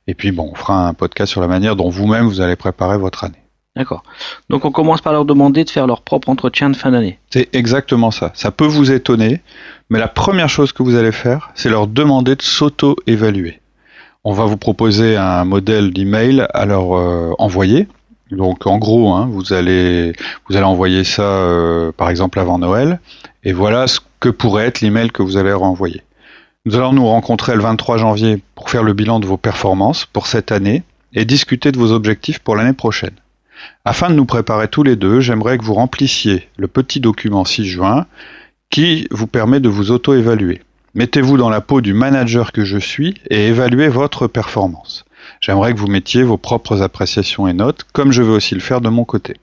Et 0.09 0.15
puis 0.15 0.33
bon, 0.33 0.51
on 0.51 0.57
fera 0.57 0.89
un 0.89 0.95
podcast 0.95 1.31
sur 1.31 1.41
la 1.41 1.47
manière 1.47 1.77
dont 1.77 1.91
vous-même 1.91 2.27
vous 2.27 2.41
allez 2.41 2.57
préparer 2.57 2.99
votre 2.99 3.23
année. 3.23 3.39
D'accord. 3.77 4.03
Donc 4.51 4.65
on 4.65 4.73
commence 4.73 5.01
par 5.01 5.13
leur 5.13 5.25
demander 5.25 5.63
de 5.63 5.71
faire 5.71 5.87
leur 5.87 6.01
propre 6.01 6.29
entretien 6.29 6.71
de 6.71 6.77
fin 6.77 6.91
d'année. 6.91 7.21
C'est 7.31 7.55
exactement 7.55 8.11
ça. 8.11 8.33
Ça 8.35 8.51
peut 8.51 8.67
vous 8.67 8.91
étonner, 8.91 9.43
mais 9.91 10.01
la 10.01 10.09
première 10.09 10.49
chose 10.49 10.73
que 10.73 10.83
vous 10.83 10.97
allez 10.97 11.13
faire, 11.13 11.53
c'est 11.55 11.69
leur 11.69 11.87
demander 11.87 12.35
de 12.35 12.43
s'auto-évaluer. 12.43 13.61
On 14.25 14.33
va 14.33 14.47
vous 14.47 14.57
proposer 14.57 15.17
un 15.17 15.45
modèle 15.45 15.93
d'email 15.93 16.49
à 16.53 16.67
leur 16.67 16.97
euh, 16.99 17.31
envoyer. 17.39 17.87
Donc 18.33 18.67
en 18.67 18.79
gros, 18.79 19.13
hein, 19.13 19.29
vous 19.31 19.53
allez 19.53 20.15
vous 20.49 20.57
allez 20.57 20.67
envoyer 20.67 21.05
ça 21.05 21.23
euh, 21.23 21.93
par 21.93 22.11
exemple 22.11 22.41
avant 22.41 22.59
Noël, 22.59 22.99
et 23.45 23.53
voilà 23.53 23.87
ce 23.87 24.01
que 24.23 24.29
pourrait 24.29 24.67
être 24.67 24.81
l'email 24.83 25.11
que 25.11 25.25
vous 25.25 25.37
allez 25.37 25.53
renvoyer. 25.53 26.01
Nous 26.65 26.77
allons 26.77 26.93
nous 26.93 27.07
rencontrer 27.07 27.57
le 27.57 27.63
23 27.63 27.99
janvier 27.99 28.41
pour 28.55 28.71
faire 28.71 28.85
le 28.85 28.93
bilan 28.93 29.19
de 29.19 29.27
vos 29.27 29.37
performances 29.37 30.07
pour 30.07 30.29
cette 30.29 30.53
année 30.53 30.85
et 31.13 31.25
discuter 31.25 31.73
de 31.73 31.79
vos 31.79 31.91
objectifs 31.91 32.39
pour 32.39 32.55
l'année 32.55 32.73
prochaine. 32.73 33.17
Afin 33.85 34.11
de 34.11 34.15
nous 34.15 34.25
préparer 34.25 34.69
tous 34.69 34.85
les 34.85 34.95
deux, 34.95 35.19
j'aimerais 35.19 35.59
que 35.59 35.65
vous 35.65 35.75
remplissiez 35.75 36.49
le 36.57 36.69
petit 36.69 37.01
document 37.01 37.45
6 37.45 37.65
juin 37.65 38.07
qui 38.71 39.09
vous 39.11 39.27
permet 39.27 39.59
de 39.59 39.69
vous 39.69 39.91
auto-évaluer. 39.91 40.63
Mettez-vous 40.95 41.37
dans 41.37 41.51
la 41.51 41.61
peau 41.61 41.81
du 41.81 41.93
manager 41.93 42.53
que 42.53 42.65
je 42.65 42.79
suis 42.79 43.17
et 43.29 43.49
évaluez 43.49 43.89
votre 43.89 44.29
performance. 44.29 45.05
J'aimerais 45.41 45.75
que 45.75 45.81
vous 45.81 45.89
mettiez 45.89 46.23
vos 46.23 46.39
propres 46.39 46.81
appréciations 46.81 47.49
et 47.49 47.55
notes, 47.55 47.85
comme 47.93 48.13
je 48.13 48.23
vais 48.23 48.33
aussi 48.33 48.55
le 48.55 48.61
faire 48.61 48.81
de 48.81 48.89
mon 48.89 49.05
côté. 49.05 49.35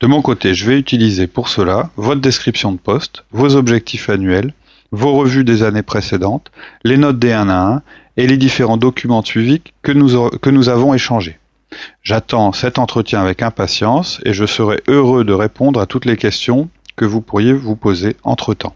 De 0.00 0.06
mon 0.06 0.22
côté, 0.22 0.54
je 0.54 0.64
vais 0.64 0.78
utiliser 0.78 1.26
pour 1.26 1.48
cela 1.48 1.90
votre 1.96 2.20
description 2.20 2.72
de 2.72 2.78
poste, 2.78 3.24
vos 3.32 3.56
objectifs 3.56 4.08
annuels, 4.08 4.52
vos 4.92 5.12
revues 5.12 5.44
des 5.44 5.62
années 5.62 5.82
précédentes, 5.82 6.50
les 6.84 6.96
notes 6.96 7.18
des 7.18 7.32
1 7.32 7.48
à 7.48 7.74
1 7.74 7.82
et 8.16 8.26
les 8.26 8.36
différents 8.36 8.76
documents 8.76 9.22
de 9.22 9.26
suivi 9.26 9.60
que 9.82 9.92
nous, 9.92 10.30
que 10.38 10.50
nous 10.50 10.68
avons 10.68 10.94
échangés. 10.94 11.38
J'attends 12.02 12.52
cet 12.52 12.78
entretien 12.78 13.20
avec 13.20 13.42
impatience 13.42 14.20
et 14.24 14.32
je 14.32 14.46
serai 14.46 14.80
heureux 14.88 15.24
de 15.24 15.32
répondre 15.32 15.80
à 15.80 15.86
toutes 15.86 16.04
les 16.04 16.16
questions 16.16 16.68
que 16.94 17.04
vous 17.04 17.20
pourriez 17.20 17.52
vous 17.52 17.76
poser 17.76 18.16
entre-temps. 18.22 18.74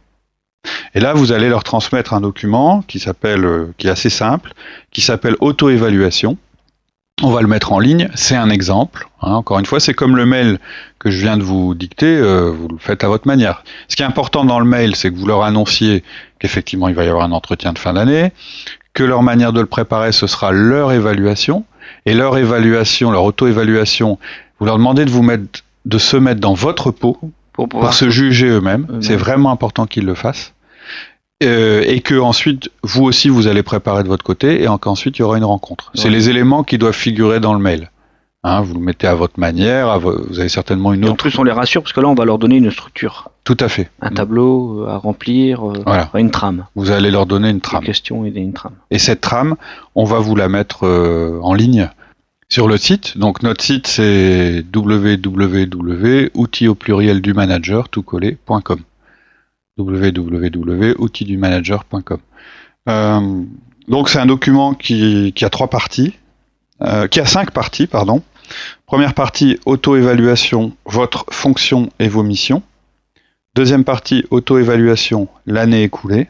Et 0.95 1.01
là, 1.01 1.15
vous 1.15 1.33
allez 1.33 1.49
leur 1.49 1.65
transmettre 1.65 2.13
un 2.13 2.21
document 2.21 2.83
qui 2.83 2.99
s'appelle, 2.99 3.45
euh, 3.45 3.73
qui 3.79 3.87
est 3.87 3.91
assez 3.91 4.11
simple, 4.11 4.53
qui 4.91 5.01
s'appelle 5.01 5.37
auto-évaluation 5.41 6.37
on 7.23 7.31
va 7.31 7.43
le 7.43 7.49
mettre 7.49 7.73
en 7.73 7.79
ligne, 7.79 8.09
c'est 8.15 8.37
un 8.37 8.51
exemple. 8.51 9.09
Hein. 9.23 9.33
encore 9.33 9.59
une 9.59 9.67
fois, 9.67 9.81
c'est 9.81 9.95
comme 9.95 10.17
le 10.17 10.27
mail 10.27 10.59
que 10.99 11.11
je 11.11 11.21
viens 11.21 11.37
de 11.37 11.43
vous 11.43 11.75
dicter, 11.75 12.07
euh, 12.07 12.51
vous 12.51 12.69
le 12.69 12.79
faites 12.79 13.05
à 13.05 13.09
votre 13.09 13.27
manière. 13.27 13.65
Ce 13.89 13.97
qui 13.97 14.03
est 14.03 14.07
important 14.07 14.45
dans 14.45 14.59
le 14.59 14.65
mail, 14.65 14.97
c'est 14.97 15.11
que 15.11 15.17
vous 15.17 15.27
leur 15.27 15.43
annonciez 15.43 16.03
qu'effectivement 16.39 16.89
il 16.89 16.95
va 16.95 17.05
y 17.05 17.09
avoir 17.09 17.25
un 17.25 17.33
entretien 17.33 17.73
de 17.73 17.79
fin 17.79 17.93
d'année, 17.93 18.33
que 18.95 19.05
leur 19.05 19.23
manière 19.23 19.53
de 19.53 19.61
le 19.61 19.67
préparer, 19.67 20.13
ce 20.13 20.27
sera 20.27 20.53
leur 20.53 20.93
évaluation, 20.93 21.65
et 22.07 22.15
leur 22.15 22.39
évaluation, 22.39 23.11
leur 23.11 23.25
auto-évaluation, 23.25 24.19
vous 24.59 24.67
leur 24.67 24.79
demandez 24.79 25.05
de 25.05 25.11
vous 25.11 25.23
mettre, 25.23 25.65
de 25.85 25.99
se 25.99 26.17
mettre 26.17 26.41
dans 26.41 26.55
votre 26.55 26.91
peau 26.91 27.19
pour, 27.53 27.69
pour 27.69 27.93
se 27.93 28.11
juger 28.11 28.49
eux-mêmes. 28.49 28.87
C'est 29.01 29.17
vraiment 29.17 29.51
important 29.51 29.87
qu'ils 29.87 30.07
le 30.07 30.15
fassent. 30.15 30.55
Euh, 31.43 31.83
et 31.87 32.01
que 32.01 32.19
ensuite 32.19 32.71
vous 32.83 33.05
aussi 33.05 33.31
vous 33.31 33.47
allez 33.47 33.63
préparer 33.63 34.03
de 34.03 34.09
votre 34.09 34.25
côté 34.25 34.63
et 34.63 34.67
qu'ensuite 34.79 35.19
il 35.19 35.21
y 35.21 35.23
aura 35.23 35.39
une 35.39 35.45
rencontre. 35.45 35.91
C'est 35.95 36.11
les 36.11 36.29
éléments 36.29 36.65
qui 36.65 36.77
doivent 36.77 36.95
figurer 36.95 37.41
dans 37.41 37.55
le 37.55 37.61
mail. 37.61 37.91
Hein, 38.43 38.63
vous 38.63 38.73
le 38.73 38.81
mettez 38.81 39.07
à 39.07 39.15
votre 39.15 39.39
manière, 39.39 40.01
vous 40.01 40.41
avez 40.41 40.49
certainement 40.49 40.95
une 40.95 41.05
autre. 41.05 41.13
en 41.13 41.17
plus, 41.17 41.39
on 41.39 41.43
les 41.43 41.53
rassure 41.53 41.83
parce 41.83 41.93
que 41.93 42.01
là, 42.01 42.09
on 42.09 42.15
va 42.15 42.25
leur 42.25 42.39
donner 42.39 42.57
une 42.57 42.71
structure. 42.71 43.29
Tout 43.45 43.57
à 43.61 43.69
fait. 43.69 43.91
Un 44.01 44.13
tableau 44.13 44.85
euh, 44.85 44.89
à 44.89 44.97
remplir, 44.97 45.71
euh, 45.71 45.75
une 46.15 46.31
trame. 46.31 46.65
Vous 46.75 46.91
allez 46.91 47.11
leur 47.11 47.27
donner 47.27 47.51
une 47.51 47.61
trame. 47.61 47.83
Une 47.83 47.87
question 47.87 48.25
et 48.25 48.31
une 48.31 48.55
trame. 48.55 48.73
Et 48.91 48.99
cette 48.99 49.21
trame, 49.21 49.57
on 49.95 50.05
va 50.05 50.21
vous 50.21 50.37
la 50.37 50.49
mettre 50.49 50.87
euh, 50.87 51.39
en 51.43 51.53
ligne 51.53 51.91
sur 52.49 52.67
le 52.67 52.79
site. 52.79 53.19
Donc 53.19 53.43
notre 53.43 53.63
site 53.63 53.87
c'est 53.87 54.65
www.outils 54.75 56.69
au 56.69 56.75
pluriel 56.75 57.21
du 57.21 57.35
manager 57.35 57.91
tout 57.91 58.03
collé.com. 58.03 58.81
www.outildumanager.com. 59.81 62.19
Euh, 62.89 63.43
donc 63.89 64.09
c'est 64.09 64.19
un 64.19 64.27
document 64.27 64.75
qui, 64.75 65.35
a 65.43 65.51
trois 65.51 65.69
parties, 65.69 66.15
euh, 66.83 67.09
qui 67.09 67.21
a 67.21 67.27
cinq 67.27 67.51
parties, 67.51 67.87
pardon. 67.87 68.23
Première 68.87 69.15
partie, 69.15 69.59
auto-évaluation, 69.65 70.77
votre 70.85 71.25
fonction 71.31 71.89
et 71.99 72.09
vos 72.09 72.23
missions. 72.23 72.63
Deuxième 73.55 73.85
partie, 73.85 74.25
auto-évaluation, 74.31 75.29
l'année 75.47 75.83
écoulée. 75.83 76.29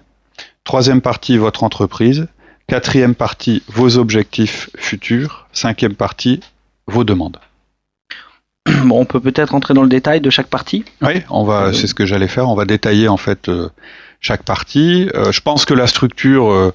Troisième 0.65 1.01
partie, 1.01 1.39
votre 1.39 1.65
entreprise. 1.65 2.27
Quatrième 2.67 3.15
partie, 3.15 3.63
vos 3.69 3.99
objectifs 3.99 4.71
futurs. 4.77 5.49
Cinquième 5.53 5.95
partie, 5.95 6.41
vos 6.87 7.05
demandes. 7.05 7.39
Bon, 8.85 9.01
on 9.01 9.05
peut 9.05 9.21
peut-être 9.21 9.55
entrer 9.55 9.75
dans 9.75 9.83
le 9.83 9.89
détail 9.89 10.21
de 10.21 10.31
chaque 10.31 10.49
partie. 10.49 10.85
Oui, 11.03 11.23
on 11.31 11.45
va. 11.45 11.67
Euh, 11.67 11.73
c'est 11.73 11.87
ce 11.87 11.95
que 11.95 12.07
j'allais 12.07 12.29
faire. 12.29 12.49
On 12.49 12.55
va 12.55 12.65
détailler 12.65 13.09
en 13.09 13.17
fait 13.17 13.49
euh, 13.49 13.69
chaque 14.21 14.43
partie. 14.43 15.09
Euh, 15.15 15.33
je 15.33 15.41
pense 15.41 15.65
que 15.65 15.75
la 15.75 15.87
structure 15.87 16.73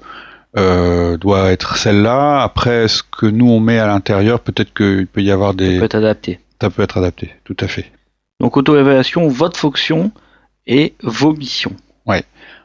doit 0.54 1.50
être 1.50 1.76
celle-là. 1.76 2.42
Après, 2.42 2.88
ce 2.88 3.02
que 3.02 3.26
nous 3.26 3.48
on 3.48 3.60
met 3.60 3.78
à 3.78 3.86
l'intérieur, 3.86 4.40
peut-être 4.40 4.72
qu'il 4.74 5.06
peut 5.06 5.22
y 5.22 5.30
avoir 5.30 5.54
des. 5.54 5.74
Ça 5.74 5.80
peut 5.80 5.84
être 5.84 5.94
adapté. 5.96 6.40
Ça 6.60 6.70
peut 6.70 6.82
être 6.82 6.98
adapté, 6.98 7.34
tout 7.44 7.56
à 7.60 7.68
fait. 7.68 7.90
Donc 8.40 8.56
auto-évaluation, 8.56 9.28
votre 9.28 9.58
fonction 9.58 10.10
et 10.66 10.94
vos 11.02 11.32
missions. 11.32 11.72
Oui. 12.06 12.16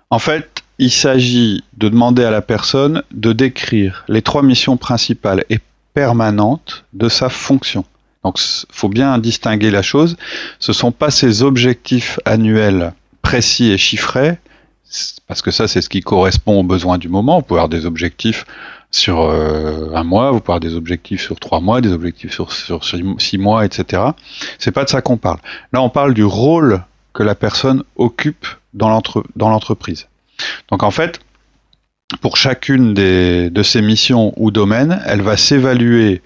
En 0.10 0.20
fait, 0.20 0.64
il 0.78 0.92
s'agit 0.92 1.64
de 1.78 1.90
demander 1.90 2.24
à 2.24 2.32
la 2.32 2.42
personne 2.42 3.04
de 3.12 3.34
décrire 3.34 4.04
les 4.08 4.22
trois 4.22 4.44
missions 4.44 4.78
principales 4.78 5.46
et 5.50 5.60
permanentes 5.94 6.86
de 6.94 7.10
sa 7.10 7.30
fonction. 7.30 7.86
Donc, 8.24 8.40
faut 8.72 8.90
bien 8.90 9.18
distinguer 9.18 9.72
la 9.72 9.82
chose. 9.82 10.18
Ce 10.60 10.74
sont 10.74 10.92
pas 10.92 11.12
ces 11.12 11.44
objectifs 11.44 12.20
annuels 12.26 12.94
précis 13.22 13.72
et 13.72 13.78
chiffrés, 13.78 14.38
parce 15.28 15.42
que 15.42 15.52
ça, 15.52 15.68
c'est 15.68 15.82
ce 15.82 15.90
qui 15.90 16.02
correspond 16.02 16.60
aux 16.60 16.64
besoins 16.64 16.98
du 16.98 17.10
moment. 17.10 17.38
Vous 17.38 17.44
pouvez 17.44 17.60
avoir 17.60 17.70
des 17.70 17.86
objectifs 17.86 18.46
sur 18.92 19.22
euh, 19.22 19.94
un 19.96 20.04
mois, 20.04 20.32
vous 20.32 20.40
pouvez 20.40 20.56
avoir 20.56 20.60
des 20.60 20.76
objectifs 20.76 21.22
sur 21.22 21.40
trois 21.40 21.62
mois, 21.62 21.82
des 21.82 21.94
objectifs 21.94 22.34
sur, 22.34 22.52
six 22.52 23.38
mois, 23.38 23.66
etc. 23.66 24.04
C'est 24.60 24.72
pas 24.72 24.84
de 24.84 24.90
ça 24.90 25.02
qu'on 25.02 25.18
parle. 25.18 25.40
Là, 25.72 25.82
on 25.82 25.90
parle 25.90 26.14
du 26.14 26.26
rôle 26.26 26.84
que 27.14 27.24
la 27.24 27.36
personne 27.36 27.84
occupe 27.96 28.46
dans 28.74 28.90
l'entreprise. 29.38 30.08
Donc 30.70 30.84
en 30.84 30.92
fait, 30.92 31.20
pour 32.20 32.36
chacune 32.36 32.94
des, 32.94 33.50
de 33.50 33.64
ces 33.64 33.82
missions 33.82 34.34
ou 34.36 34.52
domaines, 34.52 35.02
elle 35.06 35.22
va 35.22 35.38
s'évaluer 35.38 36.22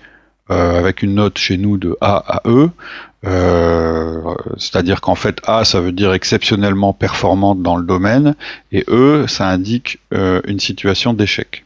euh, 0.52 0.80
avec 0.80 1.02
une 1.02 1.16
note 1.16 1.38
chez 1.38 1.58
nous 1.58 1.78
de 1.78 1.98
A 2.02 2.18
à 2.18 2.42
E. 2.46 2.70
Euh, 3.26 4.22
c'est-à-dire 4.58 5.02
qu'en 5.02 5.16
fait 5.16 5.42
A 5.46 5.66
ça 5.66 5.82
veut 5.82 5.92
dire 5.92 6.14
exceptionnellement 6.14 6.94
performante 6.94 7.64
dans 7.64 7.76
le 7.76 7.84
domaine 7.84 8.36
et 8.72 8.84
E 8.88 9.26
ça 9.28 9.50
indique 9.50 9.98
euh, 10.14 10.42
une 10.46 10.60
situation 10.60 11.14
d'échec. 11.14 11.66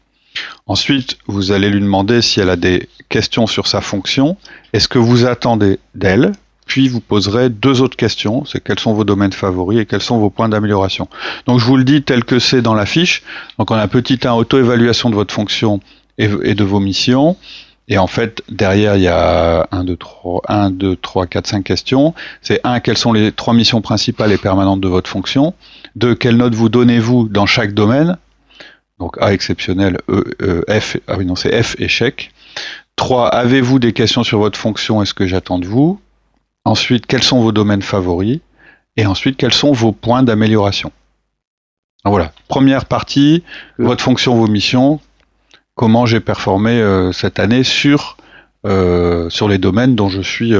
Ensuite, 0.66 1.18
vous 1.26 1.52
allez 1.52 1.68
lui 1.68 1.80
demander 1.80 2.22
si 2.22 2.40
elle 2.40 2.50
a 2.50 2.56
des 2.56 2.88
questions 3.08 3.46
sur 3.46 3.66
sa 3.66 3.80
fonction 3.80 4.36
est 4.72 4.78
ce 4.78 4.88
que 4.88 4.98
vous 4.98 5.26
attendez 5.26 5.78
d'elle, 5.94 6.32
puis 6.66 6.88
vous 6.88 7.00
poserez 7.00 7.48
deux 7.48 7.80
autres 7.82 7.96
questions, 7.96 8.44
c'est 8.44 8.62
quels 8.62 8.78
sont 8.78 8.94
vos 8.94 9.02
domaines 9.02 9.32
favoris 9.32 9.80
et 9.80 9.86
quels 9.86 10.00
sont 10.00 10.18
vos 10.18 10.30
points 10.30 10.48
d'amélioration. 10.48 11.08
Donc 11.46 11.58
je 11.58 11.64
vous 11.64 11.76
le 11.76 11.82
dis 11.82 12.02
tel 12.02 12.24
que 12.24 12.38
c'est 12.38 12.62
dans 12.62 12.74
la 12.74 12.86
fiche. 12.86 13.24
Donc 13.58 13.72
on 13.72 13.74
a 13.74 13.82
un 13.82 13.88
petit 13.88 14.20
1 14.22 14.32
auto-évaluation 14.34 15.10
de 15.10 15.16
votre 15.16 15.34
fonction 15.34 15.80
et, 16.16 16.28
de 16.28 16.64
vos 16.64 16.78
missions. 16.78 17.36
Et 17.90 17.98
en 17.98 18.06
fait, 18.06 18.42
derrière, 18.48 18.96
il 18.96 19.02
y 19.02 19.08
a 19.08 19.66
1, 19.72 19.82
2, 19.82 19.96
3, 19.96 20.42
1, 20.48 20.70
2, 20.70 20.94
3, 20.94 21.26
4, 21.26 21.46
5 21.48 21.64
questions. 21.64 22.14
C'est 22.40 22.60
1, 22.62 22.78
quelles 22.78 22.96
sont 22.96 23.12
les 23.12 23.32
trois 23.32 23.52
missions 23.52 23.82
principales 23.82 24.30
et 24.30 24.38
permanentes 24.38 24.80
de 24.80 24.86
votre 24.86 25.10
fonction. 25.10 25.54
2, 25.96 26.14
quelle 26.14 26.36
note 26.36 26.54
vous 26.54 26.68
donnez-vous 26.68 27.28
dans 27.28 27.46
chaque 27.46 27.74
domaine. 27.74 28.16
Donc 29.00 29.20
A 29.20 29.32
exceptionnel, 29.32 29.98
E, 30.08 30.22
e 30.40 30.80
F, 30.80 30.98
ah 31.08 31.16
oui 31.18 31.26
non, 31.26 31.34
c'est 31.34 31.60
F 31.60 31.74
échec. 31.80 32.32
3, 32.94 33.26
avez-vous 33.28 33.80
des 33.80 33.92
questions 33.92 34.22
sur 34.22 34.38
votre 34.38 34.58
fonction? 34.58 35.02
Et 35.02 35.06
ce 35.06 35.14
que 35.14 35.26
j'attends 35.26 35.58
de 35.58 35.66
vous? 35.66 36.00
Ensuite, 36.64 37.06
quels 37.06 37.24
sont 37.24 37.40
vos 37.40 37.50
domaines 37.50 37.82
favoris? 37.82 38.38
Et 38.96 39.06
ensuite, 39.06 39.36
quels 39.36 39.54
sont 39.54 39.72
vos 39.72 39.90
points 39.90 40.22
d'amélioration? 40.22 40.92
Voilà, 42.04 42.32
première 42.46 42.84
partie, 42.84 43.42
euh. 43.80 43.84
votre 43.84 44.02
fonction, 44.02 44.36
vos 44.36 44.46
missions, 44.46 45.00
comment 45.80 46.04
j'ai 46.04 46.20
performé 46.20 46.72
euh, 46.72 47.10
cette 47.10 47.38
année 47.38 47.64
sur, 47.64 48.18
euh, 48.66 49.30
sur 49.30 49.48
les 49.48 49.56
domaines 49.56 49.96
dont 49.96 50.10
je 50.10 50.20
suis 50.20 50.52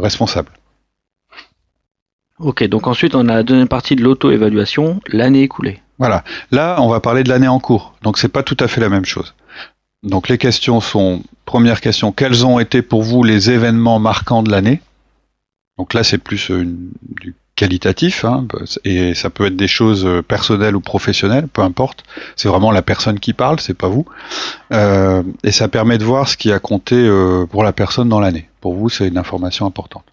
responsable. 0.00 0.52
Ok, 2.38 2.62
donc 2.68 2.86
ensuite 2.86 3.16
on 3.16 3.28
a 3.28 3.34
la 3.34 3.42
deuxième 3.42 3.66
partie 3.66 3.96
de 3.96 4.04
l'auto-évaluation, 4.04 5.00
l'année 5.08 5.42
écoulée. 5.42 5.80
Voilà, 5.98 6.22
là 6.52 6.76
on 6.78 6.88
va 6.88 7.00
parler 7.00 7.24
de 7.24 7.28
l'année 7.28 7.48
en 7.48 7.58
cours, 7.58 7.94
donc 8.02 8.18
c'est 8.18 8.28
pas 8.28 8.44
tout 8.44 8.56
à 8.60 8.68
fait 8.68 8.80
la 8.80 8.88
même 8.88 9.04
chose. 9.04 9.34
Donc 10.04 10.28
les 10.28 10.38
questions 10.38 10.80
sont, 10.80 11.24
première 11.44 11.80
question, 11.80 12.12
quels 12.12 12.46
ont 12.46 12.60
été 12.60 12.82
pour 12.82 13.02
vous 13.02 13.24
les 13.24 13.50
événements 13.50 13.98
marquants 13.98 14.44
de 14.44 14.50
l'année? 14.52 14.80
Donc 15.76 15.94
là, 15.94 16.04
c'est 16.04 16.18
plus 16.18 16.52
euh, 16.52 16.64
du 17.20 17.34
qualitatif, 17.62 18.24
hein, 18.24 18.44
et 18.84 19.14
ça 19.14 19.30
peut 19.30 19.46
être 19.46 19.56
des 19.56 19.68
choses 19.68 20.04
euh, 20.04 20.20
personnelles 20.20 20.74
ou 20.74 20.80
professionnelles, 20.80 21.46
peu 21.46 21.62
importe. 21.62 22.02
C'est 22.34 22.48
vraiment 22.48 22.72
la 22.72 22.82
personne 22.82 23.20
qui 23.20 23.34
parle, 23.34 23.60
c'est 23.60 23.78
pas 23.84 23.86
vous. 23.86 24.04
Euh, 24.72 25.22
et 25.44 25.52
ça 25.52 25.68
permet 25.68 25.96
de 25.96 26.04
voir 26.04 26.26
ce 26.28 26.36
qui 26.36 26.50
a 26.50 26.58
compté 26.58 26.96
pour 27.50 27.62
la 27.62 27.72
personne 27.72 28.08
dans 28.08 28.18
l'année. 28.18 28.48
Pour 28.60 28.74
vous, 28.74 28.88
c'est 28.88 29.06
une 29.06 29.18
information 29.18 29.64
importante. 29.64 30.04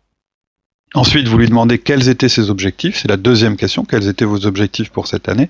Ensuite, 0.93 1.27
vous 1.27 1.39
lui 1.39 1.47
demandez 1.47 1.79
quels 1.79 2.07
étaient 2.07 2.29
ses 2.29 2.51
objectifs, 2.51 2.99
c'est 3.01 3.07
la 3.07 3.17
deuxième 3.17 3.57
question, 3.57 3.83
quels 3.83 4.07
étaient 4.07 4.25
vos 4.25 4.45
objectifs 4.45 4.89
pour 4.89 5.07
cette 5.07 5.27
année, 5.27 5.49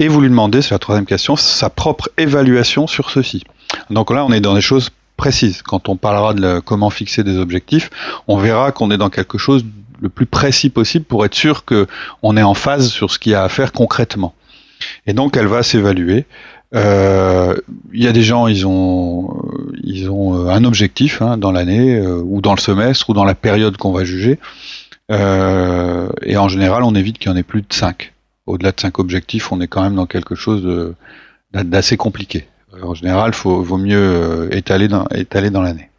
et 0.00 0.08
vous 0.08 0.20
lui 0.20 0.28
demandez, 0.28 0.62
c'est 0.62 0.74
la 0.74 0.80
troisième 0.80 1.06
question, 1.06 1.36
sa 1.36 1.70
propre 1.70 2.08
évaluation 2.18 2.88
sur 2.88 3.10
ceci. 3.10 3.44
Donc 3.90 4.10
là, 4.10 4.24
on 4.24 4.32
est 4.32 4.40
dans 4.40 4.54
des 4.54 4.60
choses 4.60 4.90
précise. 5.16 5.62
Quand 5.62 5.88
on 5.88 5.96
parlera 5.96 6.34
de 6.34 6.60
comment 6.60 6.90
fixer 6.90 7.24
des 7.24 7.38
objectifs, 7.38 7.90
on 8.28 8.36
verra 8.36 8.70
qu'on 8.72 8.90
est 8.90 8.98
dans 8.98 9.10
quelque 9.10 9.38
chose 9.38 9.64
le 10.00 10.08
plus 10.08 10.26
précis 10.26 10.70
possible 10.70 11.04
pour 11.04 11.24
être 11.24 11.34
sûr 11.34 11.64
que 11.64 11.86
on 12.22 12.36
est 12.36 12.42
en 12.42 12.54
phase 12.54 12.88
sur 12.88 13.10
ce 13.10 13.18
qu'il 13.18 13.32
y 13.32 13.34
a 13.34 13.42
à 13.42 13.48
faire 13.48 13.72
concrètement. 13.72 14.34
Et 15.06 15.12
donc 15.12 15.36
elle 15.36 15.46
va 15.46 15.62
s'évaluer. 15.62 16.24
Euh, 16.74 17.54
il 17.92 18.02
y 18.02 18.08
a 18.08 18.12
des 18.12 18.22
gens, 18.22 18.48
ils 18.48 18.66
ont, 18.66 19.42
ils 19.82 20.10
ont 20.10 20.34
euh, 20.34 20.50
un 20.50 20.64
objectif 20.64 21.22
hein, 21.22 21.38
dans 21.38 21.52
l'année 21.52 21.96
euh, 21.96 22.20
ou 22.24 22.40
dans 22.40 22.54
le 22.54 22.60
semestre 22.60 23.10
ou 23.10 23.14
dans 23.14 23.24
la 23.24 23.36
période 23.36 23.76
qu'on 23.76 23.92
va 23.92 24.04
juger. 24.04 24.38
et 25.10 26.36
en 26.36 26.48
général, 26.48 26.82
on 26.82 26.94
évite 26.94 27.18
qu'il 27.18 27.30
y 27.30 27.34
en 27.34 27.36
ait 27.36 27.44
plus 27.44 27.62
de 27.62 27.72
5. 27.72 28.12
Au-delà 28.46 28.72
de 28.72 28.80
5 28.80 28.98
objectifs, 28.98 29.52
on 29.52 29.60
est 29.60 29.68
quand 29.68 29.82
même 29.82 29.94
dans 29.94 30.06
quelque 30.06 30.34
chose 30.34 30.94
d'assez 31.52 31.96
compliqué. 31.96 32.46
En 32.82 32.94
général, 32.94 33.32
il 33.34 33.50
vaut 33.50 33.78
mieux 33.78 33.96
euh, 33.96 34.48
étaler 34.50 34.88
dans, 34.88 35.06
étaler 35.08 35.50
dans 35.50 35.62
l'année. 35.62 35.90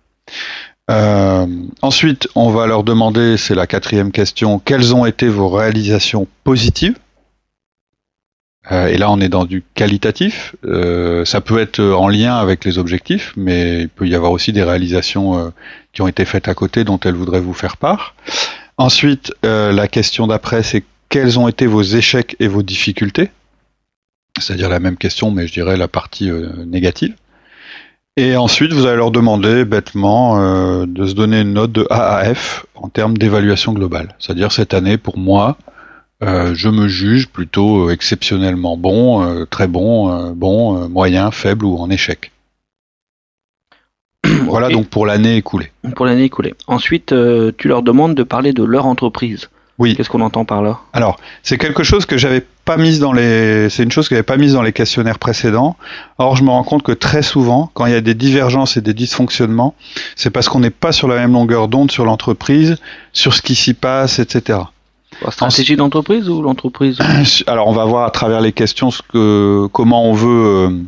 Euh, 0.89 1.45
ensuite, 1.81 2.27
on 2.35 2.49
va 2.49 2.65
leur 2.65 2.83
demander, 2.83 3.37
c'est 3.37 3.55
la 3.55 3.67
quatrième 3.67 4.11
question, 4.11 4.59
quelles 4.59 4.95
ont 4.95 5.05
été 5.05 5.27
vos 5.27 5.49
réalisations 5.49 6.27
positives? 6.43 6.97
Euh, 8.71 8.87
Et 8.87 8.97
là, 8.97 9.11
on 9.11 9.19
est 9.19 9.29
dans 9.29 9.45
du 9.45 9.63
qualitatif. 9.75 10.55
ça 11.25 11.41
peut 11.41 11.59
être 11.59 11.81
en 11.81 12.07
lien 12.07 12.35
avec 12.35 12.65
les 12.65 12.77
objectifs, 12.77 13.33
mais 13.35 13.81
il 13.81 13.89
peut 13.89 14.07
y 14.07 14.15
avoir 14.15 14.31
aussi 14.31 14.53
des 14.53 14.63
réalisations 14.63 15.53
qui 15.93 16.01
ont 16.01 16.07
été 16.07 16.25
faites 16.25 16.47
à 16.47 16.53
côté 16.53 16.83
dont 16.83 16.99
elles 16.99 17.15
voudraient 17.15 17.41
vous 17.41 17.53
faire 17.53 17.77
part. 17.77 18.15
Ensuite, 18.77 19.33
la 19.43 19.87
question 19.87 20.27
d'après, 20.27 20.63
c'est 20.63 20.83
quels 21.09 21.39
ont 21.39 21.47
été 21.47 21.67
vos 21.67 21.81
échecs 21.81 22.35
et 22.39 22.47
vos 22.47 22.63
difficultés? 22.63 23.29
C'est-à-dire 24.39 24.69
la 24.69 24.79
même 24.79 24.97
question, 24.97 25.31
mais 25.31 25.47
je 25.47 25.53
dirais 25.53 25.77
la 25.77 25.87
partie 25.87 26.29
euh, 26.29 26.49
négative. 26.65 27.15
Et 28.19 28.35
ensuite, 28.35 28.73
vous 28.73 28.87
allez 28.87 28.97
leur 28.97 29.11
demander 29.11 29.63
bêtement 29.63 30.39
euh, 30.39 30.85
de 30.87 31.05
se 31.05 31.13
donner 31.13 31.41
une 31.41 31.53
note 31.53 31.71
de 31.71 31.85
A 31.91 32.17
à 32.17 32.33
F 32.33 32.65
en 32.73 32.89
termes 32.89 33.15
d'évaluation 33.15 33.73
globale. 33.73 34.15
C'est-à-dire 34.17 34.51
cette 34.51 34.73
année, 34.73 34.97
pour 34.97 35.19
moi, 35.19 35.55
euh, 36.23 36.55
je 36.55 36.67
me 36.67 36.87
juge 36.87 37.27
plutôt 37.27 37.91
exceptionnellement 37.91 38.75
bon, 38.75 39.45
très 39.51 39.67
bon, 39.67 40.31
bon, 40.31 40.89
moyen, 40.89 41.29
faible 41.29 41.65
ou 41.65 41.77
en 41.77 41.91
échec. 41.91 42.31
voilà 44.45 44.69
donc 44.69 44.87
pour 44.87 45.05
l'année 45.05 45.35
écoulée. 45.35 45.71
Pour 45.95 46.07
l'année 46.07 46.23
écoulée. 46.23 46.55
Ensuite, 46.65 47.13
tu 47.57 47.67
leur 47.67 47.83
demandes 47.83 48.15
de 48.15 48.23
parler 48.23 48.51
de 48.51 48.63
leur 48.63 48.87
entreprise. 48.87 49.47
Oui. 49.77 49.95
Qu'est-ce 49.95 50.09
qu'on 50.09 50.21
entend 50.21 50.43
par 50.43 50.63
là? 50.63 50.79
Alors, 50.91 51.19
c'est 51.43 51.59
quelque 51.59 51.83
chose 51.83 52.07
que 52.07 52.17
j'avais 52.17 52.43
pas 52.67 52.75
mise 52.75 52.99
dans 52.99 53.13
les, 53.13 53.69
c'est 53.69 53.81
une 53.81 53.93
chose 53.93 54.09
que 54.09 54.15
j'avais 54.15 54.23
pas 54.23 54.35
mise 54.35 54.53
dans 54.53 54.61
les 54.61 54.73
questionnaires 54.73 55.19
précédents. 55.19 55.77
Or, 56.17 56.35
je 56.35 56.43
me 56.43 56.49
rends 56.49 56.65
compte 56.65 56.83
que 56.83 56.91
très 56.91 57.23
souvent, 57.23 57.71
quand 57.73 57.85
il 57.85 57.93
y 57.93 57.95
a 57.95 58.01
des 58.01 58.13
divergences 58.13 58.75
et 58.75 58.81
des 58.81 58.93
dysfonctionnements, 58.93 59.73
c'est 60.17 60.31
parce 60.31 60.49
qu'on 60.49 60.59
n'est 60.59 60.69
pas 60.69 60.91
sur 60.91 61.07
la 61.07 61.15
même 61.15 61.31
longueur 61.31 61.69
d'onde 61.69 61.91
sur 61.91 62.03
l'entreprise, 62.03 62.75
sur 63.13 63.33
ce 63.33 63.41
qui 63.41 63.55
s'y 63.55 63.73
passe, 63.73 64.19
etc. 64.19 64.59
La 65.23 65.31
stratégie 65.31 65.77
d'entreprise 65.77 66.27
ou 66.27 66.41
l'entreprise 66.41 66.99
Alors, 67.47 67.69
on 67.69 67.73
va 67.73 67.85
voir 67.85 68.05
à 68.05 68.11
travers 68.11 68.41
les 68.41 68.51
questions 68.51 68.91
ce 68.91 69.01
que, 69.01 69.67
comment 69.71 70.03
on 70.09 70.13
veut. 70.13 70.45
Euh, 70.45 70.83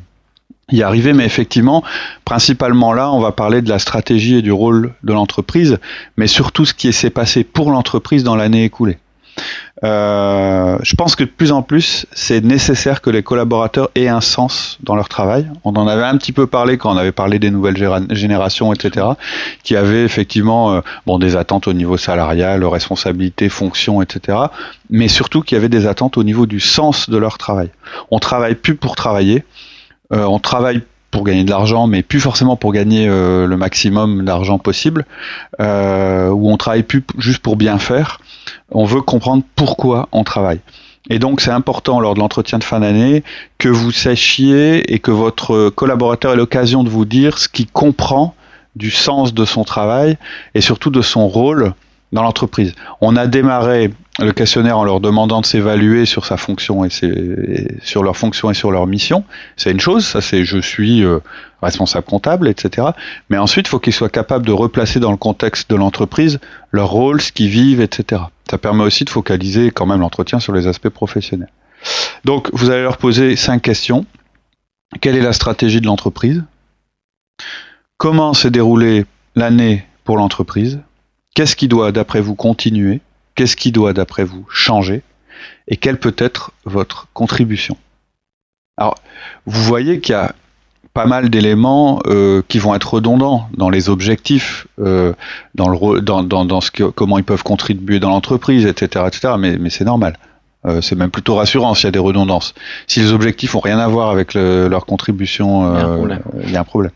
y 0.71 0.83
arriver, 0.83 1.13
mais 1.13 1.25
effectivement, 1.25 1.83
principalement 2.25 2.93
là, 2.93 3.11
on 3.11 3.19
va 3.19 3.31
parler 3.31 3.63
de 3.63 3.69
la 3.69 3.79
stratégie 3.79 4.35
et 4.35 4.41
du 4.43 4.51
rôle 4.51 4.93
de 5.03 5.13
l'entreprise, 5.13 5.79
mais 6.15 6.27
surtout 6.27 6.63
ce 6.63 6.75
qui 6.75 6.93
s'est 6.93 7.09
passé 7.09 7.43
pour 7.43 7.71
l'entreprise 7.71 8.23
dans 8.23 8.35
l'année 8.35 8.65
écoulée. 8.65 8.99
Euh, 9.83 10.77
je 10.81 10.95
pense 10.95 11.15
que 11.15 11.23
de 11.23 11.29
plus 11.29 11.51
en 11.51 11.61
plus, 11.61 12.05
c'est 12.11 12.43
nécessaire 12.43 13.01
que 13.01 13.09
les 13.09 13.23
collaborateurs 13.23 13.89
aient 13.95 14.07
un 14.09 14.21
sens 14.21 14.77
dans 14.83 14.95
leur 14.95 15.07
travail. 15.07 15.47
On 15.63 15.73
en 15.73 15.87
avait 15.87 16.03
un 16.03 16.17
petit 16.17 16.33
peu 16.33 16.47
parlé 16.47 16.77
quand 16.77 16.93
on 16.93 16.97
avait 16.97 17.13
parlé 17.13 17.39
des 17.39 17.49
nouvelles 17.49 17.77
générations, 18.11 18.73
etc., 18.73 19.07
qui 19.63 19.75
avaient 19.75 20.03
effectivement 20.03 20.73
euh, 20.73 20.81
bon 21.05 21.17
des 21.17 21.35
attentes 21.35 21.67
au 21.67 21.73
niveau 21.73 21.97
salarial, 21.97 22.65
responsabilité, 22.65 23.47
fonction, 23.49 24.01
etc., 24.01 24.37
mais 24.89 25.07
surtout 25.07 25.41
qui 25.41 25.55
avaient 25.55 25.69
des 25.69 25.87
attentes 25.87 26.17
au 26.17 26.23
niveau 26.23 26.45
du 26.45 26.59
sens 26.59 27.09
de 27.09 27.17
leur 27.17 27.37
travail. 27.37 27.69
On 28.11 28.19
travaille 28.19 28.55
plus 28.55 28.75
pour 28.75 28.95
travailler, 28.95 29.43
euh, 30.11 30.23
on 30.23 30.39
travaille 30.39 30.81
pour 31.11 31.23
gagner 31.23 31.43
de 31.43 31.49
l'argent, 31.49 31.87
mais 31.87 32.03
plus 32.03 32.19
forcément 32.19 32.55
pour 32.55 32.71
gagner 32.71 33.07
euh, 33.07 33.47
le 33.47 33.57
maximum 33.57 34.25
d'argent 34.25 34.59
possible, 34.59 35.05
euh, 35.59 36.29
ou 36.29 36.49
on 36.49 36.57
travaille 36.57 36.83
plus 36.83 37.03
juste 37.17 37.39
pour 37.39 37.55
bien 37.55 37.79
faire. 37.79 38.19
On 38.71 38.85
veut 38.85 39.01
comprendre 39.01 39.43
pourquoi 39.55 40.09
on 40.11 40.23
travaille. 40.23 40.59
Et 41.09 41.17
donc 41.17 41.41
c'est 41.41 41.51
important 41.51 41.99
lors 41.99 42.13
de 42.13 42.19
l'entretien 42.19 42.59
de 42.59 42.63
fin 42.63 42.81
d'année 42.81 43.23
que 43.57 43.69
vous 43.69 43.91
sachiez 43.91 44.93
et 44.93 44.99
que 44.99 45.11
votre 45.11 45.69
collaborateur 45.69 46.33
ait 46.33 46.37
l'occasion 46.37 46.83
de 46.83 46.89
vous 46.89 47.05
dire 47.05 47.37
ce 47.37 47.47
qu'il 47.47 47.67
comprend 47.67 48.35
du 48.75 48.91
sens 48.91 49.33
de 49.33 49.45
son 49.45 49.63
travail 49.63 50.17
et 50.53 50.61
surtout 50.61 50.91
de 50.91 51.01
son 51.01 51.27
rôle 51.27 51.73
dans 52.11 52.21
l'entreprise. 52.21 52.73
On 53.01 53.15
a 53.15 53.27
démarré 53.27 53.91
le 54.19 54.31
questionnaire 54.31 54.77
en 54.77 54.83
leur 54.83 54.99
demandant 54.99 55.41
de 55.41 55.45
s'évaluer 55.45 56.05
sur 56.05 56.25
sa 56.25 56.37
fonction 56.37 56.85
et, 56.85 56.89
sur 57.81 58.03
leur 58.03 58.17
fonction 58.17 58.49
et 58.49 58.53
sur 58.53 58.71
leur 58.71 58.87
mission. 58.87 59.23
C'est 59.55 59.71
une 59.71 59.79
chose, 59.79 60.05
ça 60.05 60.21
c'est 60.21 60.45
je 60.45 60.57
suis 60.57 61.03
euh, 61.03 61.19
responsable 61.61 62.05
comptable, 62.05 62.47
etc. 62.47 62.87
Mais 63.29 63.37
ensuite, 63.37 63.67
il 63.67 63.69
faut 63.69 63.79
qu'ils 63.79 63.93
soient 63.93 64.09
capables 64.09 64.45
de 64.45 64.51
replacer 64.51 64.99
dans 64.99 65.11
le 65.11 65.17
contexte 65.17 65.69
de 65.69 65.75
l'entreprise 65.75 66.39
leur 66.71 66.89
rôle, 66.89 67.21
ce 67.21 67.31
qu'ils 67.31 67.49
vivent, 67.49 67.81
etc. 67.81 68.23
Ça 68.49 68.57
permet 68.57 68.83
aussi 68.83 69.05
de 69.05 69.09
focaliser 69.09 69.71
quand 69.71 69.85
même 69.85 70.01
l'entretien 70.01 70.39
sur 70.39 70.53
les 70.53 70.67
aspects 70.67 70.89
professionnels. 70.89 71.51
Donc, 72.25 72.49
vous 72.53 72.69
allez 72.69 72.83
leur 72.83 72.97
poser 72.97 73.35
cinq 73.35 73.61
questions. 73.61 74.05
Quelle 75.01 75.15
est 75.15 75.21
la 75.21 75.33
stratégie 75.33 75.81
de 75.81 75.85
l'entreprise? 75.85 76.43
Comment 77.97 78.33
s'est 78.33 78.51
déroulée 78.51 79.05
l'année 79.35 79.85
pour 80.03 80.17
l'entreprise? 80.17 80.79
Qu'est-ce 81.35 81.55
qui 81.55 81.67
doit, 81.67 81.91
d'après 81.91 82.21
vous, 82.21 82.35
continuer? 82.35 83.01
Qu'est-ce 83.39 83.55
qui 83.55 83.71
doit, 83.71 83.93
d'après 83.93 84.25
vous, 84.25 84.45
changer 84.49 85.01
Et 85.69 85.77
quelle 85.77 85.97
peut 85.97 86.15
être 86.17 86.51
votre 86.65 87.07
contribution? 87.13 87.77
Alors, 88.75 88.95
vous 89.45 89.63
voyez 89.63 90.01
qu'il 90.01 90.11
y 90.11 90.17
a 90.17 90.35
pas 90.93 91.05
mal 91.05 91.29
d'éléments 91.29 92.01
euh, 92.07 92.41
qui 92.49 92.59
vont 92.59 92.75
être 92.75 92.95
redondants 92.95 93.47
dans 93.55 93.69
les 93.69 93.87
objectifs, 93.87 94.67
euh, 94.79 95.13
dans, 95.55 95.69
le, 95.69 96.01
dans, 96.01 96.21
dans, 96.21 96.59
ce 96.59 96.69
que, 96.69 96.83
comment 96.83 97.17
ils 97.17 97.23
peuvent 97.23 97.43
contribuer 97.43 98.01
dans 98.01 98.09
l'entreprise, 98.09 98.65
etc., 98.65 99.05
etc. 99.07 99.35
Mais, 99.39 99.57
mais 99.57 99.69
c'est 99.69 99.85
normal. 99.85 100.17
Euh, 100.65 100.81
c'est 100.81 100.97
même 100.97 101.09
plutôt 101.09 101.35
rassurant 101.35 101.75
s'il 101.75 101.85
y 101.85 101.87
a 101.87 101.91
des 101.91 101.99
redondances. 101.99 102.53
Si 102.87 102.99
les 102.99 103.13
objectifs 103.13 103.55
ont 103.55 103.61
rien 103.61 103.79
à 103.79 103.87
voir 103.87 104.09
avec 104.09 104.33
leur 104.33 104.85
contribution, 104.85 105.77
il 106.43 106.51
y 106.51 106.57
a 106.57 106.59
un 106.59 106.65
problème. 106.65 106.91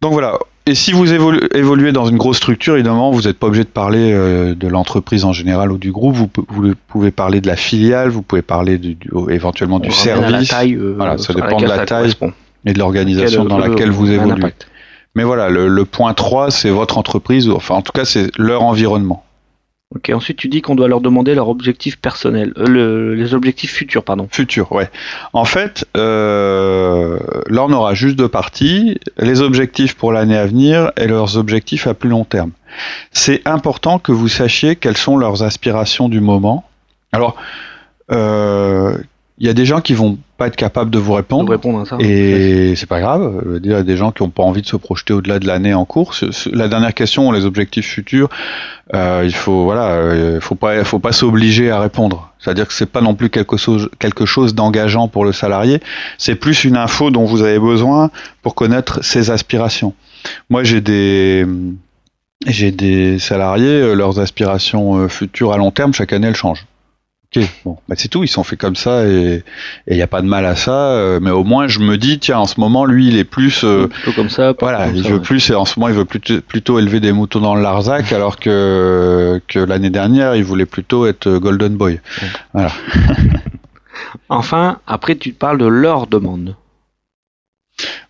Donc 0.00 0.14
voilà, 0.14 0.38
et 0.66 0.74
si 0.74 0.92
vous 0.92 1.12
évoluez 1.12 1.92
dans 1.92 2.06
une 2.06 2.16
grosse 2.16 2.38
structure, 2.38 2.74
évidemment, 2.74 3.10
vous 3.10 3.22
n'êtes 3.22 3.38
pas 3.38 3.48
obligé 3.48 3.64
de 3.64 3.68
parler 3.68 4.12
euh, 4.12 4.54
de 4.54 4.66
l'entreprise 4.66 5.26
en 5.26 5.32
général 5.32 5.70
ou 5.70 5.76
du 5.76 5.92
groupe. 5.92 6.16
Vous, 6.16 6.74
pouvez 6.88 7.10
parler 7.10 7.42
de 7.42 7.46
la 7.46 7.56
filiale, 7.56 8.08
vous 8.08 8.22
pouvez 8.22 8.40
parler 8.40 8.78
du, 8.78 8.96
éventuellement 9.28 9.78
du 9.78 9.90
service. 9.90 10.50
Euh, 10.54 10.94
voilà, 10.96 11.18
ça 11.18 11.34
dépend 11.34 11.58
de 11.58 11.66
la 11.66 11.84
taille 11.84 12.14
et 12.64 12.72
de 12.72 12.78
l'organisation 12.78 13.44
dans 13.44 13.58
laquelle 13.58 13.90
vous 13.90 14.10
évoluez. 14.10 14.54
Mais 15.16 15.22
voilà, 15.22 15.50
le, 15.50 15.68
le 15.68 15.84
point 15.84 16.14
3, 16.14 16.50
c'est 16.50 16.70
votre 16.70 16.98
entreprise, 16.98 17.48
enfin 17.48 17.76
en 17.76 17.82
tout 17.82 17.92
cas, 17.92 18.04
c'est 18.04 18.30
leur 18.38 18.62
environnement. 18.62 19.23
Ok, 19.96 20.10
ensuite 20.12 20.36
tu 20.36 20.48
dis 20.48 20.60
qu'on 20.60 20.74
doit 20.74 20.88
leur 20.88 21.00
demander 21.00 21.34
leurs 21.34 21.48
objectifs 21.48 21.98
personnels, 21.98 22.52
euh, 22.58 23.14
les 23.14 23.32
objectifs 23.32 23.72
futurs, 23.72 24.02
pardon. 24.02 24.28
Futurs, 24.30 24.72
ouais. 24.72 24.90
En 25.32 25.44
fait, 25.44 25.86
euh, 25.96 27.18
là 27.48 27.64
on 27.64 27.72
aura 27.72 27.94
juste 27.94 28.16
deux 28.16 28.28
parties, 28.28 28.98
les 29.18 29.40
objectifs 29.40 29.94
pour 29.94 30.12
l'année 30.12 30.36
à 30.36 30.46
venir 30.46 30.90
et 30.96 31.06
leurs 31.06 31.36
objectifs 31.36 31.86
à 31.86 31.94
plus 31.94 32.10
long 32.10 32.24
terme. 32.24 32.50
C'est 33.12 33.46
important 33.46 34.00
que 34.00 34.10
vous 34.10 34.28
sachiez 34.28 34.74
quelles 34.74 34.96
sont 34.96 35.16
leurs 35.16 35.44
aspirations 35.44 36.08
du 36.08 36.20
moment. 36.20 36.64
Alors, 37.12 37.36
euh, 38.10 38.98
il 39.38 39.46
y 39.46 39.50
a 39.50 39.52
des 39.52 39.66
gens 39.66 39.80
qui 39.80 39.94
vont 39.94 40.16
pas 40.36 40.46
être 40.46 40.54
capables 40.54 40.90
de 40.90 40.98
vous 40.98 41.12
répondre. 41.12 41.50
répondre 41.50 41.80
à 41.80 41.84
ça. 41.84 41.96
Et 41.98 42.74
c'est 42.76 42.88
pas 42.88 43.00
grave. 43.00 43.60
Il 43.64 43.68
y 43.68 43.74
a 43.74 43.82
des 43.82 43.96
gens 43.96 44.12
qui 44.12 44.22
n'ont 44.22 44.30
pas 44.30 44.44
envie 44.44 44.62
de 44.62 44.66
se 44.66 44.76
projeter 44.76 45.12
au-delà 45.12 45.40
de 45.40 45.46
l'année 45.46 45.74
en 45.74 45.84
cours. 45.84 46.14
La 46.52 46.68
dernière 46.68 46.94
question, 46.94 47.32
les 47.32 47.44
objectifs 47.44 47.86
futurs, 47.86 48.28
euh, 48.94 49.22
il 49.24 49.34
faut 49.34 49.64
voilà, 49.64 49.88
euh, 49.88 50.40
faut 50.40 50.54
pas, 50.54 50.84
faut 50.84 51.00
pas 51.00 51.10
s'obliger 51.10 51.70
à 51.72 51.80
répondre. 51.80 52.32
C'est-à-dire 52.38 52.68
que 52.68 52.74
c'est 52.74 52.86
pas 52.86 53.00
non 53.00 53.16
plus 53.16 53.28
quelque 53.28 53.56
chose, 53.56 53.90
quelque 53.98 54.24
chose 54.24 54.54
d'engageant 54.54 55.08
pour 55.08 55.24
le 55.24 55.32
salarié. 55.32 55.80
C'est 56.16 56.36
plus 56.36 56.62
une 56.62 56.76
info 56.76 57.10
dont 57.10 57.24
vous 57.24 57.42
avez 57.42 57.58
besoin 57.58 58.10
pour 58.42 58.54
connaître 58.54 59.04
ses 59.04 59.30
aspirations. 59.30 59.94
Moi, 60.48 60.62
j'ai 60.62 60.80
des 60.80 61.44
j'ai 62.46 62.70
des 62.70 63.18
salariés, 63.18 63.66
euh, 63.66 63.94
leurs 63.94 64.20
aspirations 64.20 65.08
futures 65.08 65.52
à 65.52 65.56
long 65.56 65.72
terme, 65.72 65.92
chaque 65.92 66.12
année, 66.12 66.28
elles 66.28 66.36
changent 66.36 66.66
bon, 67.64 67.78
bah 67.88 67.94
c'est 67.96 68.08
tout, 68.08 68.22
ils 68.22 68.28
sont 68.28 68.44
faits 68.44 68.58
comme 68.58 68.76
ça 68.76 69.06
et 69.06 69.42
il 69.88 69.96
n'y 69.96 70.02
a 70.02 70.06
pas 70.06 70.22
de 70.22 70.26
mal 70.26 70.46
à 70.46 70.56
ça. 70.56 70.90
Euh, 70.90 71.20
mais 71.20 71.30
au 71.30 71.44
moins, 71.44 71.66
je 71.66 71.80
me 71.80 71.96
dis, 71.96 72.18
tiens, 72.18 72.38
en 72.38 72.46
ce 72.46 72.60
moment, 72.60 72.84
lui, 72.84 73.08
il 73.08 73.16
est 73.16 73.24
plus. 73.24 73.64
Euh, 73.64 73.88
comme 74.14 74.30
ça. 74.30 74.54
Voilà, 74.60 74.88
il 74.88 75.02
veut 75.02 75.20
plus, 75.20 75.50
et 75.50 75.54
en 75.54 75.64
ce 75.64 75.78
moment, 75.78 75.88
il 75.88 75.96
veut 75.96 76.04
plutôt, 76.04 76.40
plutôt 76.40 76.78
élever 76.78 77.00
des 77.00 77.12
moutons 77.12 77.40
dans 77.40 77.54
le 77.54 77.62
Larzac, 77.62 78.12
alors 78.12 78.38
que, 78.38 79.40
que 79.48 79.58
l'année 79.58 79.90
dernière, 79.90 80.36
il 80.36 80.44
voulait 80.44 80.66
plutôt 80.66 81.06
être 81.06 81.38
Golden 81.38 81.76
Boy. 81.76 82.00
Voilà. 82.52 82.70
enfin, 84.28 84.78
après, 84.86 85.16
tu 85.16 85.32
parles 85.32 85.58
de 85.58 85.66
leur 85.66 86.06
demande. 86.06 86.56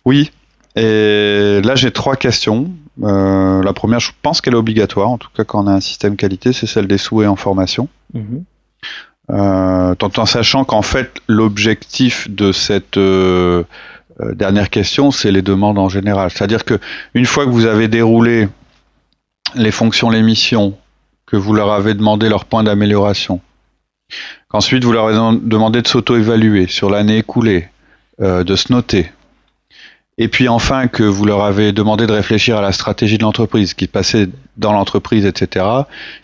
Oui. 0.05 0.31
Et 0.75 1.61
là, 1.63 1.75
j'ai 1.75 1.91
trois 1.91 2.15
questions. 2.15 2.71
Euh, 3.03 3.61
la 3.63 3.73
première, 3.73 3.99
je 3.99 4.11
pense 4.21 4.41
qu'elle 4.41 4.53
est 4.53 4.57
obligatoire, 4.57 5.09
en 5.09 5.17
tout 5.17 5.29
cas 5.35 5.43
quand 5.43 5.63
on 5.63 5.67
a 5.67 5.73
un 5.73 5.81
système 5.81 6.15
qualité, 6.15 6.53
c'est 6.53 6.67
celle 6.67 6.87
des 6.87 6.97
souhaits 6.97 7.27
en 7.27 7.35
formation. 7.35 7.89
Mhm. 8.13 8.43
Euh, 9.31 9.95
tout 9.95 10.19
en 10.19 10.25
sachant 10.25 10.65
qu'en 10.65 10.83
fait 10.83 11.17
l'objectif 11.27 12.29
de 12.29 12.51
cette 12.51 12.97
euh, 12.97 13.63
euh, 14.21 14.35
dernière 14.35 14.69
question, 14.69 15.09
c'est 15.09 15.31
les 15.31 15.41
demandes 15.41 15.79
en 15.79 15.89
général. 15.89 16.29
C'est-à-dire 16.29 16.63
que 16.63 16.79
une 17.15 17.25
fois 17.25 17.45
que 17.45 17.49
vous 17.49 17.65
avez 17.65 17.87
déroulé 17.87 18.47
les 19.55 19.71
fonctions, 19.71 20.11
les 20.11 20.21
missions, 20.21 20.77
que 21.25 21.37
vous 21.37 21.53
leur 21.53 21.71
avez 21.71 21.95
demandé 21.95 22.29
leur 22.29 22.45
point 22.45 22.63
d'amélioration, 22.63 23.41
qu'ensuite 24.47 24.83
vous 24.83 24.91
leur 24.91 25.07
avez 25.07 25.39
demandé 25.41 25.81
de 25.81 25.87
s'auto-évaluer 25.87 26.67
sur 26.67 26.89
l'année 26.91 27.17
écoulée, 27.17 27.69
de 28.19 28.55
se 28.55 28.71
noter, 28.71 29.11
et 30.17 30.27
puis 30.27 30.47
enfin 30.47 30.87
que 30.87 31.03
vous 31.03 31.25
leur 31.25 31.43
avez 31.43 31.71
demandé 31.71 32.05
de 32.05 32.11
réfléchir 32.11 32.57
à 32.57 32.61
la 32.61 32.71
stratégie 32.71 33.17
de 33.17 33.23
l'entreprise, 33.23 33.73
qui 33.73 33.87
passait 33.87 34.29
dans 34.57 34.71
l'entreprise, 34.71 35.25
etc., 35.25 35.65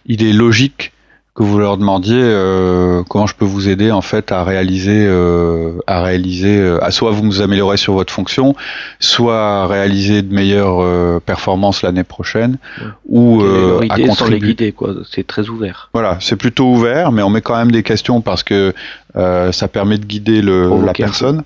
il 0.05 0.23
est 0.23 0.33
logique 0.33 0.93
que 1.33 1.43
vous 1.43 1.59
leur 1.59 1.77
demandiez 1.77 2.21
euh, 2.21 3.03
comment 3.07 3.25
je 3.25 3.35
peux 3.35 3.45
vous 3.45 3.69
aider 3.69 3.89
en 3.91 4.01
fait 4.01 4.33
à 4.33 4.43
réaliser 4.43 5.05
euh, 5.07 5.79
à 5.87 6.01
réaliser 6.01 6.57
euh, 6.57 6.83
à 6.83 6.91
soit 6.91 7.11
vous 7.11 7.23
vous 7.23 7.41
améliorez 7.41 7.77
sur 7.77 7.93
votre 7.93 8.11
fonction 8.11 8.53
soit 8.99 9.61
à 9.61 9.67
réaliser 9.67 10.23
de 10.23 10.33
meilleures 10.33 11.21
performances 11.21 11.83
l'année 11.83 12.03
prochaine 12.03 12.57
ou 13.05 13.41
à 13.41 13.97
contribuer 13.97 14.13
sans 14.13 14.27
les 14.27 14.39
guider 14.39 14.71
quoi. 14.73 14.93
C'est 15.09 15.25
très 15.25 15.47
ouvert. 15.47 15.89
Voilà 15.93 16.17
c'est 16.19 16.35
plutôt 16.35 16.69
ouvert 16.69 17.13
mais 17.13 17.21
on 17.21 17.29
met 17.29 17.41
quand 17.41 17.55
même 17.55 17.71
des 17.71 17.83
questions 17.83 18.19
parce 18.19 18.43
que 18.43 18.73
ça 19.15 19.67
permet 19.69 19.97
de 19.97 20.05
guider 20.05 20.41
le, 20.41 20.85
la 20.85 20.93
personne. 20.93 21.43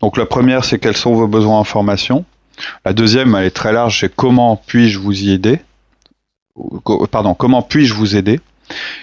Donc 0.00 0.16
la 0.16 0.26
première 0.26 0.64
c'est 0.64 0.78
quels 0.78 0.96
sont 0.96 1.14
vos 1.14 1.26
besoins 1.26 1.58
en 1.58 1.64
formation. 1.64 2.24
La 2.84 2.92
deuxième 2.92 3.34
elle 3.34 3.46
est 3.46 3.50
très 3.50 3.72
large 3.72 3.98
c'est 4.00 4.14
comment 4.14 4.62
puis-je 4.64 5.00
vous 5.00 5.24
y 5.24 5.32
aider. 5.32 5.58
Pardon 7.10 7.34
comment 7.34 7.62
puis-je 7.62 7.94
vous 7.94 8.14
aider 8.14 8.38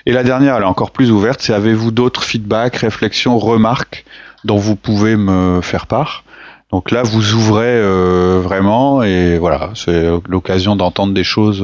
et 0.05 0.11
la 0.11 0.23
dernière, 0.23 0.55
elle 0.55 0.63
est 0.63 0.67
encore 0.67 0.91
plus 0.91 1.11
ouverte, 1.11 1.41
c'est 1.41 1.53
avez-vous 1.53 1.91
d'autres 1.91 2.23
feedbacks, 2.23 2.77
réflexions, 2.77 3.37
remarques 3.37 4.05
dont 4.43 4.57
vous 4.57 4.75
pouvez 4.75 5.15
me 5.15 5.61
faire 5.61 5.87
part? 5.87 6.23
Donc 6.71 6.91
là, 6.91 7.03
vous 7.03 7.33
ouvrez 7.33 7.65
euh, 7.67 8.39
vraiment 8.41 9.03
et 9.03 9.37
voilà, 9.37 9.71
c'est 9.75 10.09
l'occasion 10.27 10.75
d'entendre 10.75 11.13
des 11.13 11.25
choses 11.25 11.61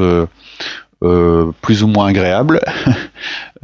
euh, 1.04 1.52
plus 1.62 1.84
ou 1.84 1.88
moins 1.88 2.08
agréable. 2.08 2.62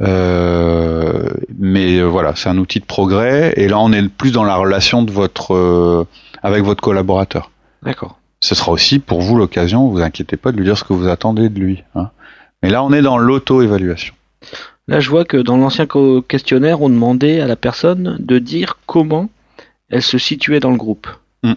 mais 1.58 2.02
voilà, 2.02 2.34
c'est 2.34 2.48
un 2.48 2.58
outil 2.58 2.80
de 2.80 2.86
progrès. 2.86 3.52
Et 3.56 3.68
là, 3.68 3.78
on 3.78 3.92
est 3.92 4.08
plus 4.08 4.32
dans 4.32 4.44
la 4.44 4.56
relation 4.56 5.02
de 5.02 5.10
votre 5.10 6.06
avec 6.42 6.62
votre 6.62 6.82
collaborateur. 6.82 7.50
D'accord. 7.82 8.18
Ce 8.40 8.54
sera 8.54 8.72
aussi 8.72 8.98
pour 8.98 9.22
vous 9.22 9.36
l'occasion, 9.36 9.88
vous 9.88 10.02
inquiétez 10.02 10.36
pas 10.36 10.52
de 10.52 10.58
lui 10.58 10.64
dire 10.64 10.76
ce 10.76 10.84
que 10.84 10.92
vous 10.92 11.08
attendez 11.08 11.48
de 11.48 11.58
lui. 11.58 11.82
Hein. 11.94 12.10
Mais 12.62 12.68
là, 12.68 12.84
on 12.84 12.92
est 12.92 13.00
dans 13.00 13.16
l'auto-évaluation. 13.16 14.14
Là, 14.86 15.00
je 15.00 15.08
vois 15.08 15.24
que 15.24 15.38
dans 15.38 15.56
l'ancien 15.56 15.86
questionnaire, 16.28 16.82
on 16.82 16.90
demandait 16.90 17.40
à 17.40 17.46
la 17.46 17.56
personne 17.56 18.16
de 18.20 18.38
dire 18.38 18.78
comment 18.86 19.30
elle 19.88 20.02
se 20.02 20.18
situait 20.18 20.60
dans 20.60 20.70
le 20.70 20.76
groupe. 20.76 21.06
Hmm. 21.42 21.54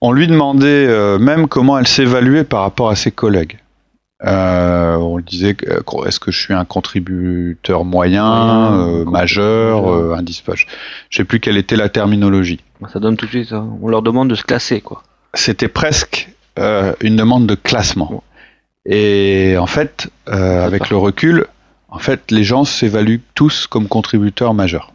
On 0.00 0.12
lui 0.12 0.26
demandait 0.26 0.86
euh, 0.86 1.18
même 1.18 1.46
comment 1.46 1.78
elle 1.78 1.86
s'évaluait 1.86 2.44
par 2.44 2.62
rapport 2.62 2.88
à 2.88 2.96
ses 2.96 3.10
collègues. 3.10 3.58
Euh, 4.24 4.96
on 4.96 5.16
lui 5.16 5.24
disait 5.24 5.56
euh, 5.68 5.80
est-ce 6.06 6.20
que 6.20 6.30
je 6.30 6.38
suis 6.38 6.54
un 6.54 6.64
contributeur 6.64 7.84
moyen, 7.84 9.04
majeur, 9.04 10.14
indisponible 10.14 10.66
Je 11.10 11.16
sais 11.18 11.24
plus 11.24 11.40
quelle 11.40 11.56
était 11.56 11.76
la 11.76 11.88
terminologie. 11.88 12.60
Ça 12.92 12.98
donne 12.98 13.16
tout 13.16 13.26
de 13.26 13.30
suite. 13.30 13.52
Hein. 13.52 13.68
On 13.82 13.88
leur 13.88 14.02
demande 14.02 14.28
de 14.30 14.34
se 14.34 14.44
classer, 14.44 14.80
quoi. 14.80 15.02
C'était 15.34 15.68
presque 15.68 16.30
une 16.56 17.16
demande 17.16 17.46
de 17.46 17.54
classement. 17.54 18.22
Et 18.86 19.56
en 19.58 19.66
fait, 19.66 20.08
avec 20.26 20.90
le 20.90 20.96
recul, 20.96 21.46
en 21.90 21.98
fait, 21.98 22.30
les 22.30 22.44
gens 22.44 22.64
s'évaluent 22.64 23.22
tous 23.34 23.66
comme 23.66 23.88
contributeurs 23.88 24.54
majeurs. 24.54 24.92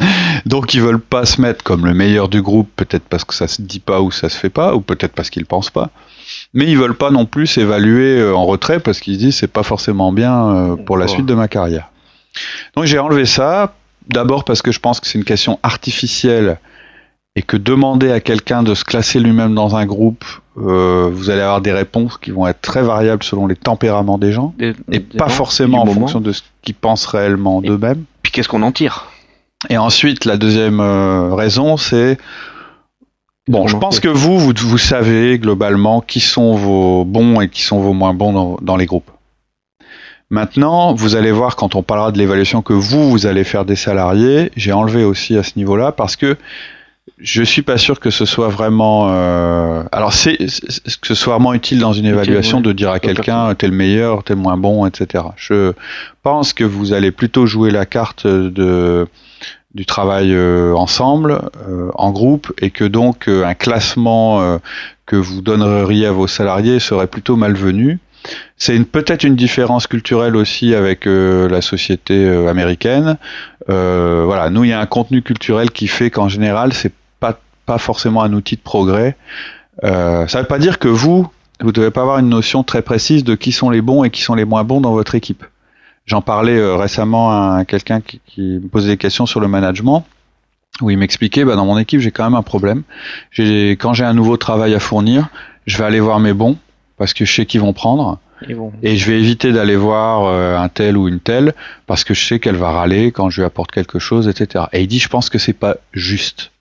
Donc 0.46 0.74
ils 0.74 0.80
veulent 0.80 1.00
pas 1.00 1.26
se 1.26 1.40
mettre 1.40 1.62
comme 1.62 1.84
le 1.84 1.94
meilleur 1.94 2.28
du 2.28 2.42
groupe, 2.42 2.70
peut-être 2.76 3.04
parce 3.04 3.24
que 3.24 3.34
ça 3.34 3.48
se 3.48 3.62
dit 3.62 3.80
pas 3.80 4.00
ou 4.00 4.10
ça 4.10 4.28
se 4.28 4.38
fait 4.38 4.50
pas, 4.50 4.74
ou 4.74 4.80
peut-être 4.80 5.12
parce 5.12 5.30
qu'ils 5.30 5.46
pensent 5.46 5.70
pas. 5.70 5.90
Mais 6.54 6.66
ils 6.66 6.78
veulent 6.78 6.96
pas 6.96 7.10
non 7.10 7.26
plus 7.26 7.46
s'évaluer 7.46 8.20
euh, 8.20 8.34
en 8.34 8.46
retrait 8.46 8.80
parce 8.80 9.00
qu'ils 9.00 9.14
se 9.14 9.18
disent 9.18 9.36
c'est 9.36 9.48
pas 9.48 9.62
forcément 9.62 10.12
bien 10.12 10.48
euh, 10.48 10.76
pour 10.76 10.96
la 10.96 11.08
suite 11.08 11.26
de 11.26 11.34
ma 11.34 11.48
carrière. 11.48 11.90
Donc 12.76 12.84
j'ai 12.84 12.98
enlevé 12.98 13.26
ça, 13.26 13.74
d'abord 14.08 14.44
parce 14.44 14.62
que 14.62 14.72
je 14.72 14.80
pense 14.80 15.00
que 15.00 15.06
c'est 15.06 15.18
une 15.18 15.24
question 15.24 15.58
artificielle 15.62 16.58
et 17.38 17.42
que 17.42 17.56
demander 17.56 18.10
à 18.10 18.18
quelqu'un 18.18 18.64
de 18.64 18.74
se 18.74 18.82
classer 18.82 19.20
lui-même 19.20 19.54
dans 19.54 19.76
un 19.76 19.86
groupe, 19.86 20.24
euh, 20.56 21.08
vous 21.12 21.30
allez 21.30 21.40
avoir 21.40 21.60
des 21.60 21.70
réponses 21.70 22.18
qui 22.18 22.32
vont 22.32 22.48
être 22.48 22.60
très 22.60 22.82
variables 22.82 23.22
selon 23.22 23.46
les 23.46 23.54
tempéraments 23.54 24.18
des 24.18 24.32
gens 24.32 24.54
et 24.58 24.98
pas 24.98 25.28
forcément 25.28 25.82
en 25.82 25.86
fonction 25.86 26.20
de 26.20 26.32
ce 26.32 26.42
qu'ils 26.62 26.74
pensent 26.74 27.06
réellement 27.06 27.62
d'eux-mêmes. 27.62 28.02
Puis 28.24 28.32
qu'est-ce 28.32 28.48
qu'on 28.48 28.64
en 28.64 28.72
tire? 28.72 29.06
Et 29.70 29.78
ensuite, 29.78 30.24
la 30.24 30.36
deuxième 30.36 30.80
euh, 30.80 31.32
raison, 31.32 31.76
c'est 31.76 32.18
Bon, 33.46 33.68
je 33.68 33.76
pense 33.76 34.00
que 34.00 34.08
vous, 34.08 34.40
vous, 34.40 34.78
savez 34.78 35.38
globalement 35.38 36.00
qui 36.00 36.18
sont 36.18 36.54
vos 36.54 37.04
bons 37.04 37.40
et 37.40 37.48
qui 37.48 37.62
sont 37.62 37.78
vos 37.78 37.94
moins 37.94 38.14
bons 38.14 38.58
dans, 38.60 38.76
les 38.76 38.84
groupes. 38.84 39.10
Maintenant, 40.28 40.92
vous 40.92 41.14
allez 41.14 41.30
voir 41.30 41.54
quand 41.54 41.76
on 41.76 41.84
parlera 41.84 42.10
de 42.10 42.18
l'évaluation 42.18 42.62
que 42.62 42.74
vous, 42.74 43.08
vous 43.08 43.26
allez 43.26 43.44
faire 43.44 43.64
des 43.64 43.76
salariés. 43.76 44.50
J'ai 44.56 44.72
enlevé 44.72 45.04
aussi 45.04 45.36
à 45.38 45.42
ce 45.44 45.52
niveau-là 45.56 45.92
parce 45.92 46.16
que 46.16 46.36
je 47.20 47.42
suis 47.42 47.62
pas 47.62 47.78
sûr 47.78 48.00
que 48.00 48.10
ce 48.10 48.24
soit 48.24 48.48
vraiment. 48.48 49.08
Euh, 49.10 49.82
alors, 49.92 50.12
c'est 50.12 50.36
que 50.36 51.06
ce 51.06 51.14
soit 51.14 51.34
vraiment 51.34 51.52
utile 51.54 51.80
dans 51.80 51.92
une 51.92 52.06
évaluation 52.06 52.60
de 52.60 52.72
dire 52.72 52.90
à 52.90 53.00
quelqu'un 53.00 53.54
t'es 53.54 53.66
le 53.66 53.74
meilleur, 53.74 54.22
t'es 54.22 54.34
le 54.34 54.40
moins 54.40 54.56
bon, 54.56 54.86
etc. 54.86 55.24
Je 55.36 55.72
pense 56.22 56.52
que 56.52 56.64
vous 56.64 56.92
allez 56.92 57.10
plutôt 57.10 57.46
jouer 57.46 57.70
la 57.70 57.86
carte 57.86 58.26
de 58.26 59.08
du 59.74 59.84
travail 59.84 60.32
euh, 60.32 60.74
ensemble, 60.74 61.40
euh, 61.68 61.90
en 61.94 62.10
groupe, 62.10 62.52
et 62.60 62.70
que 62.70 62.84
donc 62.84 63.28
euh, 63.28 63.44
un 63.44 63.54
classement 63.54 64.58
que 65.06 65.16
vous 65.16 65.40
donneriez 65.40 66.06
à 66.06 66.12
vos 66.12 66.26
salariés 66.26 66.80
serait 66.80 67.06
plutôt 67.06 67.36
malvenu. 67.36 67.98
C'est 68.56 68.78
peut-être 68.84 69.24
une 69.24 69.36
différence 69.36 69.86
culturelle 69.86 70.36
aussi 70.36 70.74
avec 70.74 71.06
la 71.06 71.62
société 71.62 72.28
américaine. 72.48 73.16
voilà, 73.68 74.50
nous 74.50 74.64
il 74.64 74.70
y 74.70 74.72
a 74.72 74.80
un 74.80 74.86
contenu 74.86 75.22
culturel 75.22 75.70
qui 75.70 75.86
fait 75.86 76.10
qu'en 76.10 76.28
général 76.28 76.72
c'est 76.72 76.92
pas 77.68 77.78
forcément 77.78 78.22
un 78.22 78.32
outil 78.32 78.56
de 78.56 78.60
progrès. 78.60 79.16
ça 79.82 80.26
ne 80.26 80.38
veut 80.40 80.48
pas 80.48 80.58
dire 80.58 80.78
que 80.80 80.88
vous 80.88 81.28
vous 81.60 81.72
devez 81.72 81.90
pas 81.90 82.02
avoir 82.02 82.18
une 82.18 82.28
notion 82.28 82.62
très 82.62 82.82
précise 82.82 83.24
de 83.24 83.34
qui 83.34 83.52
sont 83.52 83.70
les 83.70 83.82
bons 83.82 84.04
et 84.04 84.10
qui 84.10 84.22
sont 84.22 84.34
les 84.34 84.44
moins 84.44 84.64
bons 84.64 84.80
dans 84.80 84.92
votre 84.92 85.14
équipe. 85.14 85.44
J'en 86.06 86.22
parlais 86.22 86.56
euh, 86.56 86.76
récemment 86.76 87.30
à 87.30 87.64
quelqu'un 87.64 88.00
qui, 88.00 88.20
me 88.40 88.68
posait 88.68 88.88
des 88.88 88.96
questions 88.96 89.26
sur 89.26 89.40
le 89.40 89.48
management 89.48 90.06
où 90.80 90.90
il 90.90 90.98
m'expliquait, 90.98 91.44
bah, 91.44 91.56
dans 91.56 91.66
mon 91.66 91.76
équipe, 91.76 92.00
j'ai 92.00 92.12
quand 92.12 92.24
même 92.24 92.36
un 92.36 92.42
problème. 92.42 92.82
Quand 93.36 93.92
j'ai 93.94 94.04
un 94.04 94.14
nouveau 94.14 94.36
travail 94.36 94.74
à 94.74 94.80
fournir, 94.80 95.28
je 95.66 95.76
vais 95.76 95.84
aller 95.84 96.00
voir 96.00 96.20
mes 96.20 96.32
bons 96.32 96.56
parce 96.96 97.12
que 97.12 97.24
je 97.24 97.34
sais 97.34 97.46
qu'ils 97.46 97.60
vont 97.60 97.72
prendre. 97.72 98.18
Et 98.84 98.96
je 98.96 99.10
vais 99.10 99.18
éviter 99.18 99.52
d'aller 99.52 99.74
voir 99.74 100.26
euh, 100.26 100.56
un 100.56 100.68
tel 100.68 100.96
ou 100.96 101.08
une 101.08 101.18
telle 101.18 101.54
parce 101.88 102.04
que 102.04 102.14
je 102.14 102.24
sais 102.24 102.38
qu'elle 102.38 102.54
va 102.54 102.70
râler 102.70 103.10
quand 103.10 103.30
je 103.30 103.40
lui 103.40 103.46
apporte 103.46 103.72
quelque 103.72 103.98
chose, 103.98 104.28
etc. 104.28 104.66
Et 104.72 104.82
il 104.82 104.86
dit, 104.86 105.00
je 105.00 105.08
pense 105.08 105.28
que 105.28 105.38
c'est 105.38 105.52
pas 105.52 105.78
juste. 105.92 106.52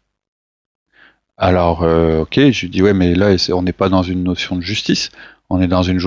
Alors, 1.38 1.84
euh, 1.84 2.22
ok, 2.22 2.36
je 2.36 2.62
lui 2.62 2.70
dis, 2.70 2.82
ouais, 2.82 2.94
mais 2.94 3.14
là, 3.14 3.36
on 3.54 3.62
n'est 3.62 3.74
pas 3.74 3.90
dans 3.90 4.04
une 4.04 4.24
notion 4.24 4.56
de 4.56 4.62
justice, 4.62 5.12
on 5.50 5.62
est 5.62 5.68
dans 5.68 5.84
une, 5.84 6.00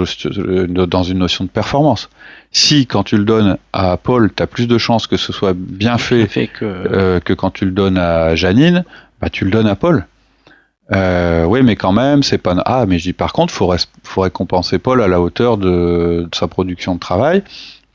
dans 0.66 1.02
une 1.02 1.18
notion 1.18 1.44
de 1.44 1.50
performance 1.50 2.08
si 2.52 2.86
quand 2.86 3.04
tu 3.04 3.16
le 3.16 3.24
donnes 3.24 3.58
à 3.72 3.96
Paul, 3.96 4.32
tu 4.34 4.42
as 4.42 4.46
plus 4.46 4.66
de 4.66 4.78
chances 4.78 5.06
que 5.06 5.16
ce 5.16 5.32
soit 5.32 5.54
bien 5.54 5.98
fait, 5.98 6.28
euh, 6.62 7.20
que... 7.20 7.32
quand 7.32 7.50
tu 7.50 7.64
le 7.64 7.70
donnes 7.70 7.98
à 7.98 8.34
Janine, 8.34 8.84
bah 9.20 9.30
tu 9.30 9.44
le 9.44 9.50
donnes 9.50 9.68
à 9.68 9.76
Paul. 9.76 10.06
Euh, 10.92 11.44
oui, 11.44 11.62
mais 11.62 11.76
quand 11.76 11.92
même, 11.92 12.24
c'est 12.24 12.38
pas. 12.38 12.56
Ah, 12.64 12.84
mais 12.86 12.98
je 12.98 13.04
dis 13.04 13.12
par 13.12 13.32
contre, 13.32 13.54
faut, 13.54 13.72
faut 14.02 14.20
récompenser 14.22 14.78
Paul 14.80 15.00
à 15.00 15.06
la 15.06 15.20
hauteur 15.20 15.56
de, 15.56 16.28
sa 16.34 16.48
production 16.48 16.96
de 16.96 17.00
travail. 17.00 17.44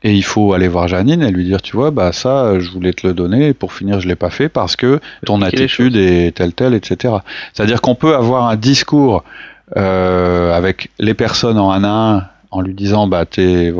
Et 0.06 0.14
il 0.14 0.24
faut 0.24 0.54
aller 0.54 0.68
voir 0.68 0.88
Janine 0.88 1.24
et 1.24 1.32
lui 1.32 1.46
dire, 1.46 1.64
tu 1.64 1.76
vois, 1.76 1.90
bah 1.90 2.14
ça, 2.14 2.60
je 2.60 2.70
voulais 2.70 2.94
te 2.94 3.08
le 3.08 3.16
donner, 3.16 3.48
et 3.48 3.54
pour 3.56 3.74
finir, 3.74 4.00
je 4.00 4.08
l'ai 4.08 4.16
pas 4.16 4.30
fait 4.30 4.50
parce 4.50 4.76
que 4.76 5.00
ton 5.26 5.42
attitude 5.42 5.96
est 5.96 6.36
telle 6.36 6.54
telle, 6.54 6.76
etc. 6.76 7.16
C'est-à-dire 7.54 7.82
qu'on 7.82 7.96
peut 7.96 8.16
avoir 8.16 8.48
un 8.48 8.56
discours 8.56 9.24
euh, 9.78 10.56
avec 10.56 10.92
les 11.00 11.16
personnes 11.16 11.58
en 11.58 11.72
un 11.72 11.84
à 11.84 11.88
un 11.88 12.24
en 12.52 12.62
lui 12.62 12.76
disant 12.76 13.08
bah 13.08 13.26
t'es, 13.26 13.74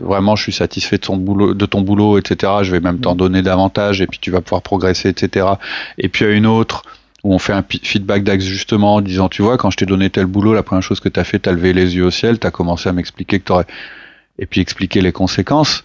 vraiment 0.00 0.36
je 0.36 0.44
suis 0.44 0.52
satisfait 0.52 0.96
de 0.96 1.02
ton 1.02 1.16
boulot 1.16 1.54
de 1.54 1.66
ton 1.66 1.80
boulot 1.80 2.18
etc 2.18 2.52
je 2.62 2.70
vais 2.70 2.78
même 2.78 3.00
t'en 3.00 3.14
mm. 3.14 3.18
donner 3.18 3.42
davantage 3.42 4.00
et 4.00 4.06
puis 4.06 4.20
tu 4.20 4.30
vas 4.30 4.40
pouvoir 4.40 4.62
progresser 4.62 5.08
etc 5.08 5.46
et 5.98 6.08
puis 6.08 6.24
à 6.24 6.30
une 6.30 6.46
autre 6.46 6.84
où 7.24 7.34
on 7.34 7.40
fait 7.40 7.52
un 7.52 7.64
feedback 7.82 8.22
d'ajustement 8.22 8.94
en 8.94 9.00
disant 9.00 9.28
tu 9.28 9.42
vois 9.42 9.58
quand 9.58 9.70
je 9.70 9.76
t'ai 9.76 9.86
donné 9.86 10.08
tel 10.08 10.26
boulot 10.26 10.54
la 10.54 10.62
première 10.62 10.84
chose 10.84 11.00
que 11.00 11.08
tu 11.08 11.18
as 11.18 11.24
fait 11.24 11.40
t'as 11.40 11.52
levé 11.52 11.72
les 11.72 11.96
yeux 11.96 12.06
au 12.06 12.10
ciel 12.12 12.38
t'as 12.38 12.52
commencé 12.52 12.88
à 12.88 12.92
m'expliquer 12.92 13.40
que 13.40 13.44
t'aurais 13.44 13.66
et 14.38 14.46
puis 14.46 14.60
expliquer 14.60 15.00
les 15.00 15.12
conséquences 15.12 15.84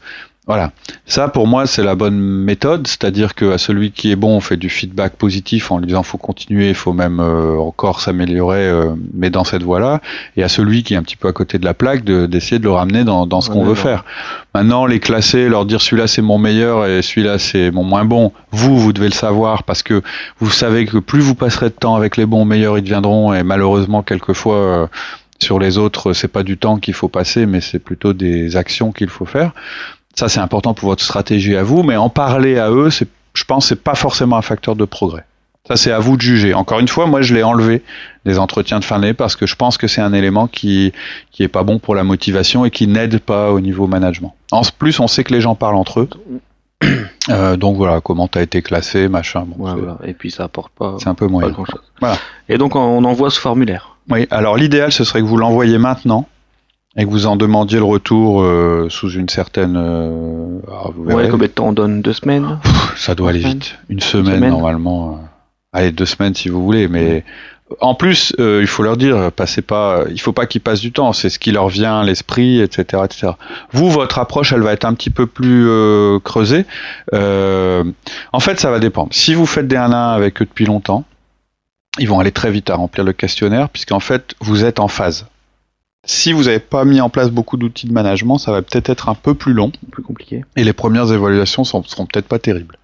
voilà. 0.49 0.71
Ça, 1.05 1.27
pour 1.27 1.45
moi, 1.45 1.67
c'est 1.67 1.83
la 1.83 1.93
bonne 1.93 2.17
méthode, 2.17 2.87
c'est-à-dire 2.87 3.35
qu'à 3.35 3.59
celui 3.59 3.91
qui 3.91 4.11
est 4.11 4.15
bon, 4.15 4.37
on 4.37 4.39
fait 4.39 4.57
du 4.57 4.67
feedback 4.67 5.13
positif 5.13 5.69
en 5.69 5.77
lui 5.77 5.85
disant 5.85 6.01
faut 6.01 6.17
continuer, 6.17 6.73
faut 6.73 6.91
même 6.91 7.19
euh, 7.19 7.59
encore 7.59 8.01
s'améliorer, 8.01 8.67
euh, 8.67 8.95
mais 9.13 9.29
dans 9.29 9.43
cette 9.43 9.61
voie-là. 9.61 10.01
Et 10.37 10.43
à 10.43 10.49
celui 10.49 10.81
qui 10.81 10.95
est 10.95 10.97
un 10.97 11.03
petit 11.03 11.17
peu 11.17 11.27
à 11.27 11.33
côté 11.33 11.59
de 11.59 11.65
la 11.65 11.75
plaque, 11.75 12.03
d'essayer 12.03 12.57
de, 12.57 12.63
le 12.63 12.71
ramener 12.71 13.03
dans, 13.03 13.27
dans 13.27 13.41
ce 13.41 13.51
qu'on 13.51 13.63
veut 13.63 13.75
faire. 13.75 14.05
Maintenant, 14.55 14.87
les 14.87 14.99
classer, 14.99 15.49
leur 15.49 15.67
dire 15.67 15.81
celui-là 15.81 16.07
c'est 16.07 16.23
mon 16.23 16.39
meilleur 16.39 16.87
et 16.87 17.03
celui-là 17.03 17.37
c'est 17.37 17.69
mon 17.69 17.83
moins 17.83 18.05
bon. 18.05 18.33
Vous, 18.49 18.79
vous 18.79 18.91
devez 18.91 19.09
le 19.09 19.13
savoir 19.13 19.61
parce 19.61 19.83
que 19.83 20.01
vous 20.39 20.49
savez 20.49 20.87
que 20.87 20.97
plus 20.97 21.19
vous 21.19 21.35
passerez 21.35 21.67
de 21.67 21.75
temps 21.75 21.95
avec 21.95 22.17
les 22.17 22.25
bons, 22.25 22.43
meilleurs 22.43 22.79
ils 22.79 22.83
deviendront. 22.83 23.35
Et 23.35 23.43
malheureusement, 23.43 24.01
quelquefois. 24.01 24.55
Euh, 24.55 24.87
sur 25.39 25.59
les 25.59 25.77
autres, 25.77 26.13
c'est 26.13 26.27
pas 26.27 26.43
du 26.43 26.57
temps 26.57 26.77
qu'il 26.77 26.93
faut 26.93 27.07
passer, 27.07 27.45
mais 27.45 27.61
c'est 27.61 27.79
plutôt 27.79 28.13
des 28.13 28.55
actions 28.55 28.91
qu'il 28.91 29.09
faut 29.09 29.25
faire. 29.25 29.51
Ça, 30.15 30.27
c'est 30.27 30.39
important 30.39 30.73
pour 30.73 30.89
votre 30.89 31.03
stratégie 31.03 31.55
à 31.55 31.63
vous, 31.63 31.83
mais 31.83 31.95
en 31.95 32.09
parler 32.09 32.57
à 32.57 32.69
eux, 32.71 32.89
c'est, 32.89 33.07
je 33.33 33.43
pense, 33.45 33.67
c'est 33.67 33.81
pas 33.81 33.95
forcément 33.95 34.37
un 34.37 34.41
facteur 34.41 34.75
de 34.75 34.85
progrès. 34.85 35.25
Ça, 35.67 35.75
c'est 35.75 35.91
à 35.91 35.99
vous 35.99 36.17
de 36.17 36.21
juger. 36.21 36.53
Encore 36.53 36.79
une 36.79 36.87
fois, 36.87 37.05
moi, 37.05 37.21
je 37.21 37.35
l'ai 37.35 37.43
enlevé 37.43 37.83
des 38.25 38.39
entretiens 38.39 38.79
de 38.79 38.85
fin 38.85 38.99
d'année 38.99 39.13
parce 39.13 39.35
que 39.35 39.45
je 39.45 39.55
pense 39.55 39.77
que 39.77 39.87
c'est 39.87 40.01
un 40.01 40.13
élément 40.13 40.47
qui 40.47 40.93
qui 41.31 41.43
est 41.43 41.47
pas 41.47 41.63
bon 41.63 41.79
pour 41.79 41.95
la 41.95 42.03
motivation 42.03 42.65
et 42.65 42.71
qui 42.71 42.87
n'aide 42.87 43.19
pas 43.19 43.51
au 43.51 43.59
niveau 43.59 43.85
management. 43.85 44.33
En 44.51 44.61
plus, 44.77 44.99
on 44.99 45.07
sait 45.07 45.23
que 45.23 45.33
les 45.33 45.41
gens 45.41 45.55
parlent 45.55 45.75
entre 45.75 46.01
eux. 46.01 46.09
Euh, 47.29 47.57
donc 47.57 47.75
voilà, 47.75 48.01
comment 48.01 48.27
tu 48.27 48.39
as 48.39 48.41
été 48.41 48.63
classé, 48.63 49.07
machin. 49.07 49.45
Et 50.03 50.13
puis 50.13 50.31
ça 50.31 50.45
apporte 50.45 50.71
pas, 50.71 50.95
c'est 50.97 51.09
un 51.09 51.13
peu 51.13 51.27
grand 51.27 51.51
chose. 51.51 51.83
Voilà. 51.99 52.17
Et 52.47 52.57
donc 52.57 52.75
on 52.75 53.03
envoie 53.03 53.29
ce 53.29 53.39
formulaire. 53.39 53.97
Oui, 54.09 54.27
alors 54.31 54.57
l'idéal 54.57 54.91
ce 54.91 55.03
serait 55.03 55.21
que 55.21 55.25
vous 55.25 55.37
l'envoyiez 55.37 55.77
maintenant 55.77 56.27
et 56.97 57.05
que 57.05 57.09
vous 57.09 57.27
en 57.27 57.35
demandiez 57.35 57.77
le 57.77 57.85
retour 57.85 58.41
euh, 58.41 58.87
sous 58.89 59.11
une 59.11 59.29
certaine. 59.29 59.77
Euh, 59.77 60.59
ouais, 60.97 61.29
combien 61.29 61.47
de 61.47 61.53
temps 61.53 61.67
on 61.67 61.73
donne 61.73 62.01
Deux 62.01 62.13
semaines 62.13 62.59
Ça 62.95 63.15
doit 63.15 63.29
aller 63.29 63.39
vite. 63.39 63.77
Une 63.89 63.99
semaine, 63.99 64.49
normalement. 64.49 65.13
Euh. 65.13 65.25
Allez, 65.71 65.91
deux 65.91 66.05
semaines 66.05 66.35
si 66.35 66.49
vous 66.49 66.63
voulez, 66.63 66.87
mais. 66.87 67.23
En 67.81 67.93
plus, 67.93 68.33
il 68.39 68.65
faut 68.65 68.81
leur 68.81 68.97
dire, 68.97 69.31
passez 69.31 69.61
pas, 69.61 70.05
il 70.09 70.19
faut 70.19 70.31
pas 70.31 70.47
qu'ils 70.47 70.59
passent 70.59 70.81
du 70.81 70.91
temps. 70.91 71.13
C'est 71.13 71.29
ce 71.29 71.37
qui 71.37 71.51
leur 71.51 71.69
vient 71.69 71.99
à 71.99 72.03
l'esprit, 72.03 72.59
etc., 72.61 73.03
etc. 73.05 73.33
Vous, 73.71 73.91
votre 73.91 74.17
approche, 74.17 74.53
elle 74.53 74.61
va 74.61 74.73
être 74.73 74.85
un 74.85 74.95
petit 74.95 75.11
peu 75.11 75.27
plus 75.27 75.69
creusée. 76.23 76.65
en 77.13 78.39
fait, 78.39 78.59
ça 78.59 78.71
va 78.71 78.79
dépendre. 78.79 79.09
Si 79.11 79.35
vous 79.35 79.45
faites 79.45 79.67
des 79.67 79.75
1 79.75 79.91
1 79.91 80.13
avec 80.13 80.41
eux 80.41 80.45
depuis 80.45 80.65
longtemps, 80.65 81.05
ils 81.99 82.07
vont 82.07 82.19
aller 82.19 82.31
très 82.31 82.51
vite 82.51 82.69
à 82.69 82.75
remplir 82.75 83.03
le 83.03 83.13
questionnaire, 83.13 83.69
puisqu'en 83.69 83.99
fait, 83.99 84.35
vous 84.39 84.65
êtes 84.65 84.79
en 84.79 84.87
phase 84.87 85.27
Si 86.05 86.31
vous 86.31 86.45
n'avez 86.45 86.59
pas 86.59 86.85
mis 86.85 87.01
en 87.01 87.09
place 87.09 87.29
beaucoup 87.29 87.57
d'outils 87.57 87.87
de 87.87 87.93
management, 87.93 88.37
ça 88.37 88.51
va 88.51 88.61
peut-être 88.61 88.89
être 88.89 89.09
un 89.09 89.15
peu 89.15 89.33
plus 89.33 89.53
long, 89.53 89.71
plus 89.91 90.03
compliqué, 90.03 90.43
et 90.55 90.63
les 90.63 90.73
premières 90.73 91.11
évaluations 91.11 91.63
seront, 91.63 91.83
seront 91.83 92.05
peut-être 92.05 92.27
pas 92.27 92.39
terribles. 92.39 92.77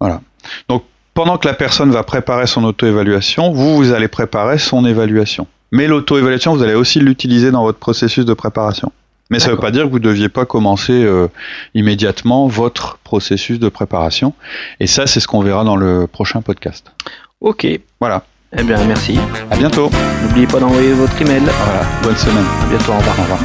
Voilà. 0.00 0.20
Donc 0.68 0.84
pendant 1.14 1.38
que 1.38 1.48
la 1.48 1.54
personne 1.54 1.90
va 1.90 2.02
préparer 2.02 2.46
son 2.46 2.62
auto-évaluation, 2.64 3.50
vous, 3.50 3.76
vous 3.76 3.92
allez 3.92 4.08
préparer 4.08 4.58
son 4.58 4.84
évaluation. 4.84 5.46
Mais 5.72 5.86
l'auto-évaluation, 5.86 6.54
vous 6.54 6.62
allez 6.62 6.74
aussi 6.74 7.00
l'utiliser 7.00 7.50
dans 7.50 7.62
votre 7.62 7.78
processus 7.78 8.24
de 8.24 8.34
préparation. 8.34 8.92
Mais 9.30 9.40
ça 9.40 9.48
ne 9.48 9.54
veut 9.54 9.60
pas 9.60 9.70
dire 9.70 9.84
que 9.84 9.88
vous 9.88 9.98
ne 9.98 10.04
deviez 10.04 10.28
pas 10.28 10.44
commencer 10.44 10.92
euh, 10.92 11.28
immédiatement 11.74 12.46
votre 12.46 12.98
processus 12.98 13.58
de 13.58 13.68
préparation. 13.68 14.34
Et 14.78 14.86
ça, 14.86 15.06
c'est 15.06 15.18
ce 15.18 15.26
qu'on 15.26 15.40
verra 15.40 15.64
dans 15.64 15.74
le 15.74 16.06
prochain 16.06 16.42
podcast. 16.42 16.92
Ok. 17.40 17.66
Voilà. 18.00 18.22
Eh 18.56 18.62
bien, 18.62 18.84
merci. 18.84 19.18
À 19.50 19.56
bientôt. 19.56 19.90
N'oubliez 20.22 20.46
pas 20.46 20.58
d'envoyer 20.60 20.92
votre 20.92 21.20
email. 21.20 21.42
Voilà. 21.42 21.82
Bonne 22.02 22.16
semaine. 22.16 22.44
À 22.62 22.66
bientôt. 22.66 22.92
Au 22.92 22.98
revoir. 22.98 23.18
Au 23.18 23.22
revoir. 23.22 23.40